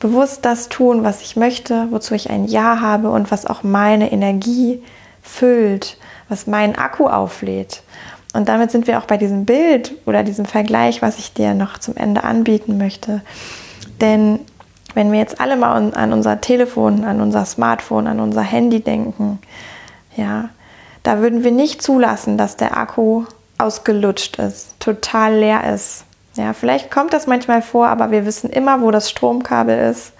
bewusst 0.00 0.44
das 0.44 0.68
tun, 0.68 1.04
was 1.04 1.22
ich 1.22 1.36
möchte, 1.36 1.86
wozu 1.90 2.14
ich 2.14 2.30
ein 2.30 2.46
Ja 2.46 2.80
habe 2.80 3.10
und 3.10 3.30
was 3.30 3.46
auch 3.46 3.62
meine 3.62 4.10
Energie 4.10 4.82
füllt, 5.22 5.96
was 6.28 6.46
meinen 6.46 6.74
Akku 6.74 7.06
auflädt. 7.06 7.82
Und 8.34 8.48
damit 8.48 8.70
sind 8.70 8.86
wir 8.86 8.98
auch 8.98 9.04
bei 9.04 9.16
diesem 9.16 9.44
Bild 9.44 9.94
oder 10.06 10.24
diesem 10.24 10.44
Vergleich, 10.44 11.02
was 11.02 11.18
ich 11.18 11.34
dir 11.34 11.54
noch 11.54 11.78
zum 11.78 11.96
Ende 11.96 12.24
anbieten 12.24 12.78
möchte. 12.78 13.20
Denn 14.00 14.40
wenn 14.94 15.12
wir 15.12 15.18
jetzt 15.18 15.40
alle 15.40 15.56
mal 15.56 15.92
an 15.94 16.12
unser 16.12 16.40
Telefon, 16.40 17.04
an 17.04 17.20
unser 17.20 17.44
Smartphone, 17.44 18.06
an 18.06 18.20
unser 18.20 18.42
Handy 18.42 18.80
denken, 18.80 19.38
ja, 20.16 20.48
da 21.02 21.18
würden 21.18 21.44
wir 21.44 21.50
nicht 21.50 21.82
zulassen, 21.82 22.38
dass 22.38 22.56
der 22.56 22.76
Akku 22.76 23.24
ausgelutscht 23.58 24.38
ist, 24.38 24.78
total 24.80 25.36
leer 25.36 25.72
ist. 25.72 26.04
Ja, 26.34 26.54
vielleicht 26.54 26.90
kommt 26.90 27.12
das 27.12 27.26
manchmal 27.26 27.62
vor, 27.62 27.88
aber 27.88 28.10
wir 28.10 28.24
wissen 28.24 28.50
immer, 28.50 28.80
wo 28.80 28.90
das 28.90 29.10
Stromkabel 29.10 29.90
ist. 29.90 30.12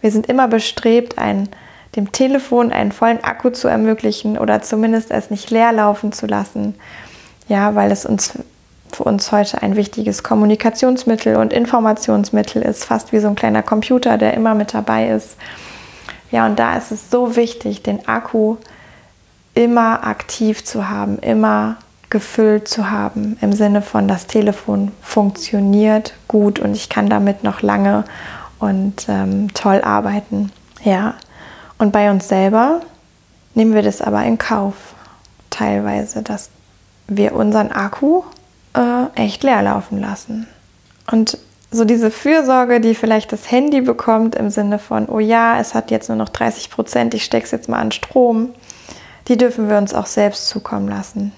Wir 0.00 0.10
sind 0.10 0.26
immer 0.26 0.48
bestrebt, 0.48 1.18
ein, 1.18 1.48
dem 1.94 2.10
Telefon 2.10 2.72
einen 2.72 2.90
vollen 2.90 3.22
Akku 3.22 3.50
zu 3.50 3.68
ermöglichen 3.68 4.38
oder 4.38 4.62
zumindest 4.62 5.10
es 5.10 5.30
nicht 5.30 5.50
leer 5.50 5.72
laufen 5.72 6.12
zu 6.12 6.26
lassen. 6.26 6.74
Ja, 7.48 7.74
weil 7.74 7.92
es 7.92 8.06
uns 8.06 8.32
für 8.92 9.04
uns 9.04 9.30
heute 9.30 9.62
ein 9.62 9.76
wichtiges 9.76 10.22
Kommunikationsmittel 10.22 11.36
und 11.36 11.52
Informationsmittel 11.52 12.62
ist, 12.62 12.84
fast 12.84 13.12
wie 13.12 13.20
so 13.20 13.28
ein 13.28 13.36
kleiner 13.36 13.62
Computer, 13.62 14.18
der 14.18 14.34
immer 14.34 14.54
mit 14.54 14.74
dabei 14.74 15.10
ist. 15.10 15.36
Ja, 16.30 16.46
und 16.46 16.58
da 16.58 16.76
ist 16.76 16.90
es 16.90 17.10
so 17.10 17.36
wichtig, 17.36 17.82
den 17.82 18.06
Akku 18.08 18.56
immer 19.54 20.06
aktiv 20.06 20.64
zu 20.64 20.88
haben, 20.88 21.18
immer 21.18 21.76
gefüllt 22.10 22.68
zu 22.68 22.90
haben, 22.90 23.38
im 23.40 23.52
Sinne 23.52 23.82
von 23.82 24.08
das 24.08 24.26
Telefon 24.26 24.92
funktioniert 25.00 26.14
gut 26.28 26.58
und 26.58 26.74
ich 26.74 26.88
kann 26.88 27.08
damit 27.08 27.44
noch 27.44 27.62
lange 27.62 28.04
und 28.58 29.06
ähm, 29.08 29.54
toll 29.54 29.80
arbeiten. 29.82 30.52
Ja, 30.82 31.14
und 31.78 31.92
bei 31.92 32.10
uns 32.10 32.28
selber 32.28 32.80
nehmen 33.54 33.74
wir 33.74 33.82
das 33.82 34.02
aber 34.02 34.24
in 34.24 34.38
Kauf, 34.38 34.74
teilweise, 35.50 36.22
dass 36.22 36.50
wir 37.06 37.34
unseren 37.34 37.72
Akku 37.72 38.22
äh, 38.74 39.06
echt 39.14 39.42
leer 39.42 39.62
laufen 39.62 40.00
lassen. 40.00 40.46
Und 41.10 41.38
so 41.70 41.84
diese 41.84 42.10
Fürsorge, 42.10 42.80
die 42.80 42.94
vielleicht 42.94 43.32
das 43.32 43.50
Handy 43.50 43.80
bekommt 43.80 44.34
im 44.34 44.50
Sinne 44.50 44.78
von, 44.78 45.08
oh 45.08 45.20
ja, 45.20 45.60
es 45.60 45.74
hat 45.74 45.90
jetzt 45.90 46.08
nur 46.08 46.18
noch 46.18 46.28
30 46.28 46.70
Prozent, 46.70 47.14
ich 47.14 47.24
stecke 47.24 47.44
es 47.44 47.52
jetzt 47.52 47.68
mal 47.68 47.78
an 47.78 47.92
Strom, 47.92 48.50
die 49.28 49.36
dürfen 49.36 49.68
wir 49.68 49.78
uns 49.78 49.94
auch 49.94 50.06
selbst 50.06 50.48
zukommen 50.48 50.88
lassen. 50.88 51.32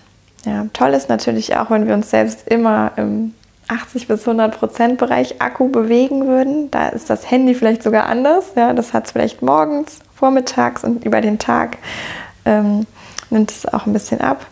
Ja, 0.45 0.67
toll 0.73 0.91
ist 0.91 1.09
natürlich 1.09 1.57
auch, 1.57 1.71
wenn 1.71 1.87
wir 1.87 1.95
uns 1.95 2.11
selbst 2.11 2.49
immer 2.49 2.93
im 2.97 3.35
80 3.69 4.09
bis 4.09 4.21
100 4.23 4.59
Prozent 4.59 4.99
Bereich 4.99 5.41
Akku 5.41 5.69
bewegen 5.69 6.27
würden. 6.27 6.71
Da 6.71 6.89
ist 6.89 7.09
das 7.11 7.31
Handy 7.31 7.55
vielleicht 7.55 7.83
sogar 7.83 8.07
anders. 8.07 8.47
Ja, 8.57 8.73
das 8.73 8.93
hat 8.93 9.07
es 9.07 9.13
vielleicht 9.13 9.43
morgens, 9.43 10.01
vormittags 10.15 10.85
und 10.85 11.05
über 11.05 11.21
den 11.21 11.39
Tag 11.39 11.79
ähm, 12.45 12.87
nimmt 13.31 13.51
es 13.51 13.67
auch 13.67 13.87
ein 13.87 13.93
bisschen 13.93 14.21
ab. 14.21 14.47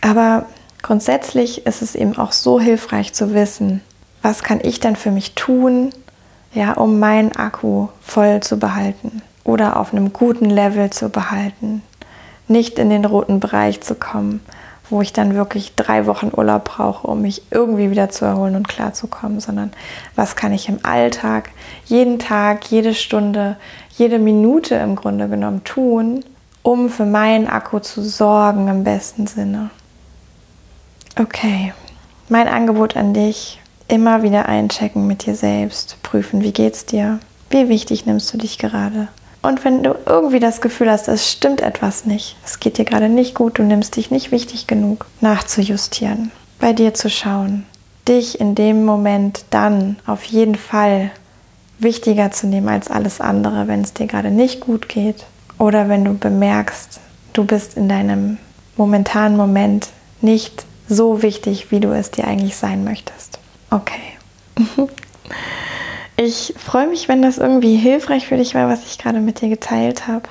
Aber 0.00 0.46
grundsätzlich 0.82 1.66
ist 1.66 1.82
es 1.82 1.94
eben 1.94 2.18
auch 2.18 2.32
so 2.32 2.60
hilfreich 2.60 3.14
zu 3.14 3.32
wissen, 3.32 3.80
was 4.22 4.42
kann 4.42 4.60
ich 4.62 4.80
denn 4.80 4.96
für 4.96 5.10
mich 5.10 5.34
tun, 5.34 5.90
ja, 6.52 6.72
um 6.72 6.98
meinen 6.98 7.34
Akku 7.36 7.88
voll 8.02 8.40
zu 8.40 8.58
behalten 8.58 9.22
oder 9.44 9.78
auf 9.78 9.92
einem 9.92 10.12
guten 10.12 10.50
Level 10.50 10.90
zu 10.90 11.08
behalten, 11.08 11.82
nicht 12.48 12.78
in 12.78 12.90
den 12.90 13.04
roten 13.04 13.40
Bereich 13.40 13.80
zu 13.80 13.94
kommen, 13.94 14.40
wo 14.94 15.02
ich 15.02 15.12
dann 15.12 15.34
wirklich 15.34 15.74
drei 15.74 16.06
Wochen 16.06 16.30
Urlaub 16.32 16.66
brauche, 16.66 17.08
um 17.08 17.20
mich 17.20 17.42
irgendwie 17.50 17.90
wieder 17.90 18.10
zu 18.10 18.24
erholen 18.24 18.54
und 18.54 18.68
klarzukommen, 18.68 19.40
sondern 19.40 19.72
was 20.14 20.36
kann 20.36 20.52
ich 20.52 20.68
im 20.68 20.78
Alltag, 20.84 21.50
jeden 21.86 22.20
Tag, 22.20 22.70
jede 22.70 22.94
Stunde, 22.94 23.56
jede 23.98 24.20
Minute 24.20 24.76
im 24.76 24.94
Grunde 24.94 25.28
genommen 25.28 25.64
tun, 25.64 26.24
um 26.62 26.88
für 26.88 27.06
meinen 27.06 27.48
Akku 27.48 27.80
zu 27.80 28.02
sorgen 28.02 28.68
im 28.68 28.84
besten 28.84 29.26
Sinne. 29.26 29.70
Okay, 31.18 31.72
mein 32.28 32.46
Angebot 32.46 32.96
an 32.96 33.14
dich, 33.14 33.60
immer 33.88 34.22
wieder 34.22 34.46
einchecken 34.46 35.08
mit 35.08 35.26
dir 35.26 35.34
selbst, 35.34 36.00
prüfen, 36.04 36.40
wie 36.42 36.52
geht's 36.52 36.86
dir, 36.86 37.18
wie 37.50 37.68
wichtig 37.68 38.06
nimmst 38.06 38.32
du 38.32 38.38
dich 38.38 38.58
gerade. 38.58 39.08
Und 39.44 39.62
wenn 39.62 39.82
du 39.82 39.94
irgendwie 40.06 40.40
das 40.40 40.62
Gefühl 40.62 40.90
hast, 40.90 41.06
es 41.06 41.30
stimmt 41.30 41.60
etwas 41.60 42.06
nicht, 42.06 42.34
es 42.46 42.60
geht 42.60 42.78
dir 42.78 42.86
gerade 42.86 43.10
nicht 43.10 43.34
gut, 43.34 43.58
du 43.58 43.62
nimmst 43.62 43.94
dich 43.96 44.10
nicht 44.10 44.30
wichtig 44.32 44.66
genug, 44.66 45.04
nachzujustieren, 45.20 46.30
bei 46.60 46.72
dir 46.72 46.94
zu 46.94 47.10
schauen, 47.10 47.66
dich 48.08 48.40
in 48.40 48.54
dem 48.54 48.86
Moment 48.86 49.44
dann 49.50 49.96
auf 50.06 50.24
jeden 50.24 50.54
Fall 50.54 51.10
wichtiger 51.78 52.30
zu 52.30 52.46
nehmen 52.46 52.70
als 52.70 52.90
alles 52.90 53.20
andere, 53.20 53.68
wenn 53.68 53.82
es 53.82 53.92
dir 53.92 54.06
gerade 54.06 54.30
nicht 54.30 54.60
gut 54.60 54.88
geht 54.88 55.26
oder 55.58 55.90
wenn 55.90 56.06
du 56.06 56.14
bemerkst, 56.14 57.00
du 57.34 57.44
bist 57.44 57.76
in 57.76 57.86
deinem 57.86 58.38
momentanen 58.78 59.36
Moment 59.36 59.88
nicht 60.22 60.64
so 60.88 61.20
wichtig, 61.20 61.70
wie 61.70 61.80
du 61.80 61.92
es 61.92 62.10
dir 62.10 62.26
eigentlich 62.26 62.56
sein 62.56 62.82
möchtest. 62.82 63.38
Okay. 63.68 64.16
Ich 66.16 66.54
freue 66.56 66.86
mich, 66.86 67.08
wenn 67.08 67.22
das 67.22 67.38
irgendwie 67.38 67.76
hilfreich 67.76 68.26
für 68.26 68.36
dich 68.36 68.54
war, 68.54 68.68
was 68.68 68.86
ich 68.86 68.98
gerade 68.98 69.20
mit 69.20 69.40
dir 69.40 69.48
geteilt 69.48 70.06
habe. 70.06 70.28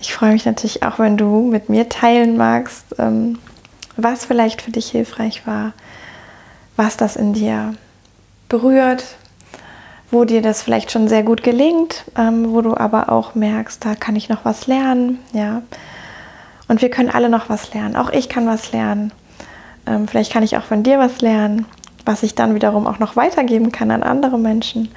Ich 0.00 0.12
freue 0.12 0.32
mich 0.32 0.44
natürlich 0.44 0.82
auch, 0.82 0.98
wenn 0.98 1.16
du 1.16 1.42
mit 1.42 1.68
mir 1.68 1.88
teilen 1.88 2.36
magst, 2.36 2.84
ähm, 2.98 3.38
was 3.96 4.26
vielleicht 4.26 4.60
für 4.62 4.70
dich 4.70 4.90
hilfreich 4.90 5.46
war, 5.46 5.72
was 6.76 6.96
das 6.96 7.16
in 7.16 7.32
dir 7.32 7.74
berührt, 8.48 9.04
wo 10.10 10.24
dir 10.24 10.42
das 10.42 10.62
vielleicht 10.62 10.90
schon 10.90 11.08
sehr 11.08 11.22
gut 11.22 11.42
gelingt, 11.42 12.04
ähm, 12.16 12.52
wo 12.52 12.60
du 12.60 12.76
aber 12.76 13.10
auch 13.10 13.34
merkst, 13.34 13.84
da 13.84 13.94
kann 13.94 14.16
ich 14.16 14.28
noch 14.28 14.44
was 14.44 14.66
lernen, 14.66 15.20
ja. 15.32 15.62
Und 16.68 16.82
wir 16.82 16.90
können 16.90 17.10
alle 17.10 17.28
noch 17.28 17.48
was 17.48 17.72
lernen. 17.74 17.96
Auch 17.96 18.10
ich 18.10 18.28
kann 18.28 18.46
was 18.46 18.72
lernen. 18.72 19.12
Ähm, 19.86 20.06
vielleicht 20.06 20.32
kann 20.32 20.42
ich 20.42 20.56
auch 20.56 20.62
von 20.62 20.82
dir 20.82 20.98
was 20.98 21.20
lernen, 21.20 21.66
was 22.04 22.22
ich 22.22 22.34
dann 22.34 22.54
wiederum 22.54 22.86
auch 22.86 22.98
noch 22.98 23.16
weitergeben 23.16 23.72
kann 23.72 23.90
an 23.90 24.02
andere 24.02 24.38
Menschen. 24.38 24.90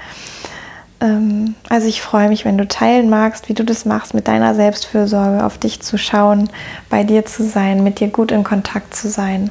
ähm, 1.01 1.55
also 1.69 1.87
ich 1.87 2.01
freue 2.01 2.29
mich, 2.29 2.45
wenn 2.45 2.57
du 2.57 2.67
teilen 2.67 3.09
magst, 3.09 3.49
wie 3.49 3.53
du 3.53 3.63
das 3.63 3.85
machst, 3.85 4.13
mit 4.13 4.27
deiner 4.27 4.55
Selbstfürsorge 4.55 5.45
auf 5.45 5.57
dich 5.57 5.81
zu 5.81 5.97
schauen, 5.97 6.49
bei 6.89 7.03
dir 7.03 7.25
zu 7.25 7.43
sein, 7.43 7.83
mit 7.83 7.99
dir 7.99 8.07
gut 8.07 8.31
in 8.31 8.43
Kontakt 8.43 8.95
zu 8.95 9.09
sein. 9.09 9.49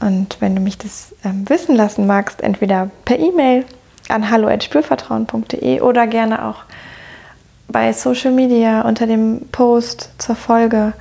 Und 0.00 0.38
wenn 0.40 0.56
du 0.56 0.60
mich 0.60 0.78
das 0.78 1.14
ähm, 1.24 1.48
wissen 1.48 1.76
lassen 1.76 2.06
magst, 2.06 2.42
entweder 2.42 2.90
per 3.04 3.18
E-Mail 3.18 3.64
an 4.08 4.30
hallo@spürvertrauen.de 4.30 5.80
oder 5.80 6.06
gerne 6.06 6.44
auch 6.44 6.64
bei 7.68 7.92
Social 7.92 8.32
Media 8.32 8.82
unter 8.82 9.06
dem 9.06 9.48
Post 9.52 10.10
zur 10.18 10.36
Folge 10.36 10.92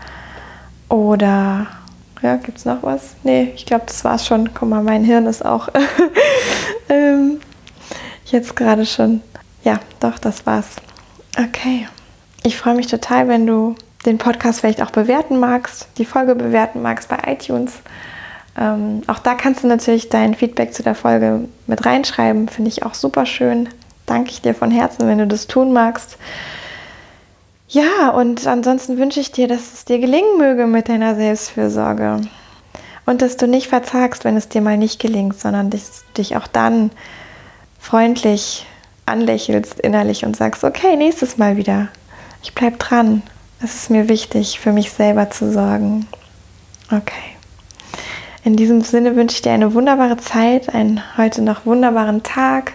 oder 0.87 1.67
ja, 2.21 2.35
gibt 2.35 2.57
es 2.59 2.65
noch 2.65 2.83
was? 2.83 3.15
Nee, 3.23 3.51
ich 3.55 3.65
glaube, 3.65 3.85
das 3.87 4.03
war's 4.03 4.25
schon. 4.25 4.53
Guck 4.53 4.69
mal, 4.69 4.83
mein 4.83 5.03
Hirn 5.03 5.25
ist 5.25 5.43
auch 5.43 5.69
ähm, 6.89 7.39
jetzt 8.25 8.55
gerade 8.55 8.85
schon. 8.85 9.21
Ja, 9.63 9.79
doch, 9.99 10.19
das 10.19 10.45
war's. 10.45 10.75
Okay. 11.37 11.87
Ich 12.43 12.57
freue 12.57 12.75
mich 12.75 12.87
total, 12.87 13.27
wenn 13.27 13.45
du 13.45 13.75
den 14.05 14.17
Podcast 14.17 14.61
vielleicht 14.61 14.81
auch 14.81 14.91
bewerten 14.91 15.39
magst, 15.39 15.87
die 15.97 16.05
Folge 16.05 16.35
bewerten 16.35 16.81
magst 16.81 17.07
bei 17.09 17.19
iTunes. 17.27 17.73
Ähm, 18.59 19.01
auch 19.07 19.19
da 19.19 19.35
kannst 19.35 19.63
du 19.63 19.67
natürlich 19.67 20.09
dein 20.09 20.33
Feedback 20.33 20.73
zu 20.73 20.83
der 20.83 20.95
Folge 20.95 21.47
mit 21.67 21.85
reinschreiben. 21.85 22.49
Finde 22.49 22.69
ich 22.69 22.83
auch 22.83 22.95
super 22.95 23.25
schön. 23.25 23.69
Danke 24.05 24.31
ich 24.31 24.41
dir 24.41 24.55
von 24.55 24.71
Herzen, 24.71 25.07
wenn 25.07 25.19
du 25.19 25.27
das 25.27 25.47
tun 25.47 25.71
magst. 25.71 26.17
Ja, 27.71 28.09
und 28.09 28.45
ansonsten 28.47 28.97
wünsche 28.97 29.21
ich 29.21 29.31
dir, 29.31 29.47
dass 29.47 29.73
es 29.73 29.85
dir 29.85 29.99
gelingen 29.99 30.37
möge 30.37 30.67
mit 30.67 30.89
deiner 30.89 31.15
Selbstfürsorge. 31.15 32.19
Und 33.05 33.21
dass 33.21 33.37
du 33.37 33.47
nicht 33.47 33.69
verzagst, 33.69 34.25
wenn 34.25 34.35
es 34.35 34.49
dir 34.49 34.59
mal 34.59 34.77
nicht 34.77 34.99
gelingt, 34.99 35.39
sondern 35.39 35.69
dich, 35.69 35.83
dich 36.17 36.35
auch 36.35 36.47
dann 36.47 36.91
freundlich 37.79 38.65
anlächelst 39.05 39.79
innerlich 39.79 40.25
und 40.25 40.35
sagst, 40.35 40.65
okay, 40.65 40.97
nächstes 40.97 41.37
Mal 41.37 41.55
wieder. 41.55 41.87
Ich 42.43 42.53
bleibe 42.53 42.75
dran. 42.75 43.23
Es 43.63 43.73
ist 43.75 43.89
mir 43.89 44.09
wichtig, 44.09 44.59
für 44.59 44.73
mich 44.73 44.91
selber 44.91 45.29
zu 45.29 45.49
sorgen. 45.53 46.07
Okay. 46.87 47.37
In 48.43 48.57
diesem 48.57 48.81
Sinne 48.81 49.15
wünsche 49.15 49.35
ich 49.35 49.43
dir 49.43 49.53
eine 49.53 49.73
wunderbare 49.73 50.17
Zeit, 50.17 50.75
einen 50.75 51.01
heute 51.15 51.41
noch 51.41 51.65
wunderbaren 51.65 52.21
Tag, 52.21 52.73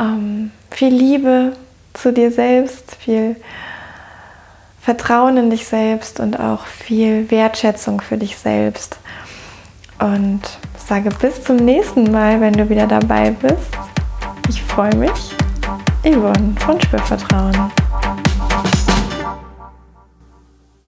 ähm, 0.00 0.50
viel 0.70 0.94
Liebe 0.94 1.52
zu 1.92 2.10
dir 2.10 2.32
selbst, 2.32 2.96
viel 2.98 3.36
Vertrauen 4.82 5.36
in 5.36 5.50
dich 5.50 5.64
selbst 5.64 6.18
und 6.18 6.40
auch 6.40 6.66
viel 6.66 7.30
Wertschätzung 7.30 8.00
für 8.00 8.18
dich 8.18 8.36
selbst. 8.36 8.98
Und 10.00 10.40
sage 10.76 11.10
bis 11.20 11.44
zum 11.44 11.56
nächsten 11.56 12.10
Mal, 12.10 12.40
wenn 12.40 12.52
du 12.52 12.68
wieder 12.68 12.88
dabei 12.88 13.30
bist. 13.30 13.70
Ich 14.48 14.60
freue 14.60 14.94
mich. 14.96 15.36
Yvonne 16.04 16.54
von 16.58 16.80
Spürvertrauen. 16.80 17.70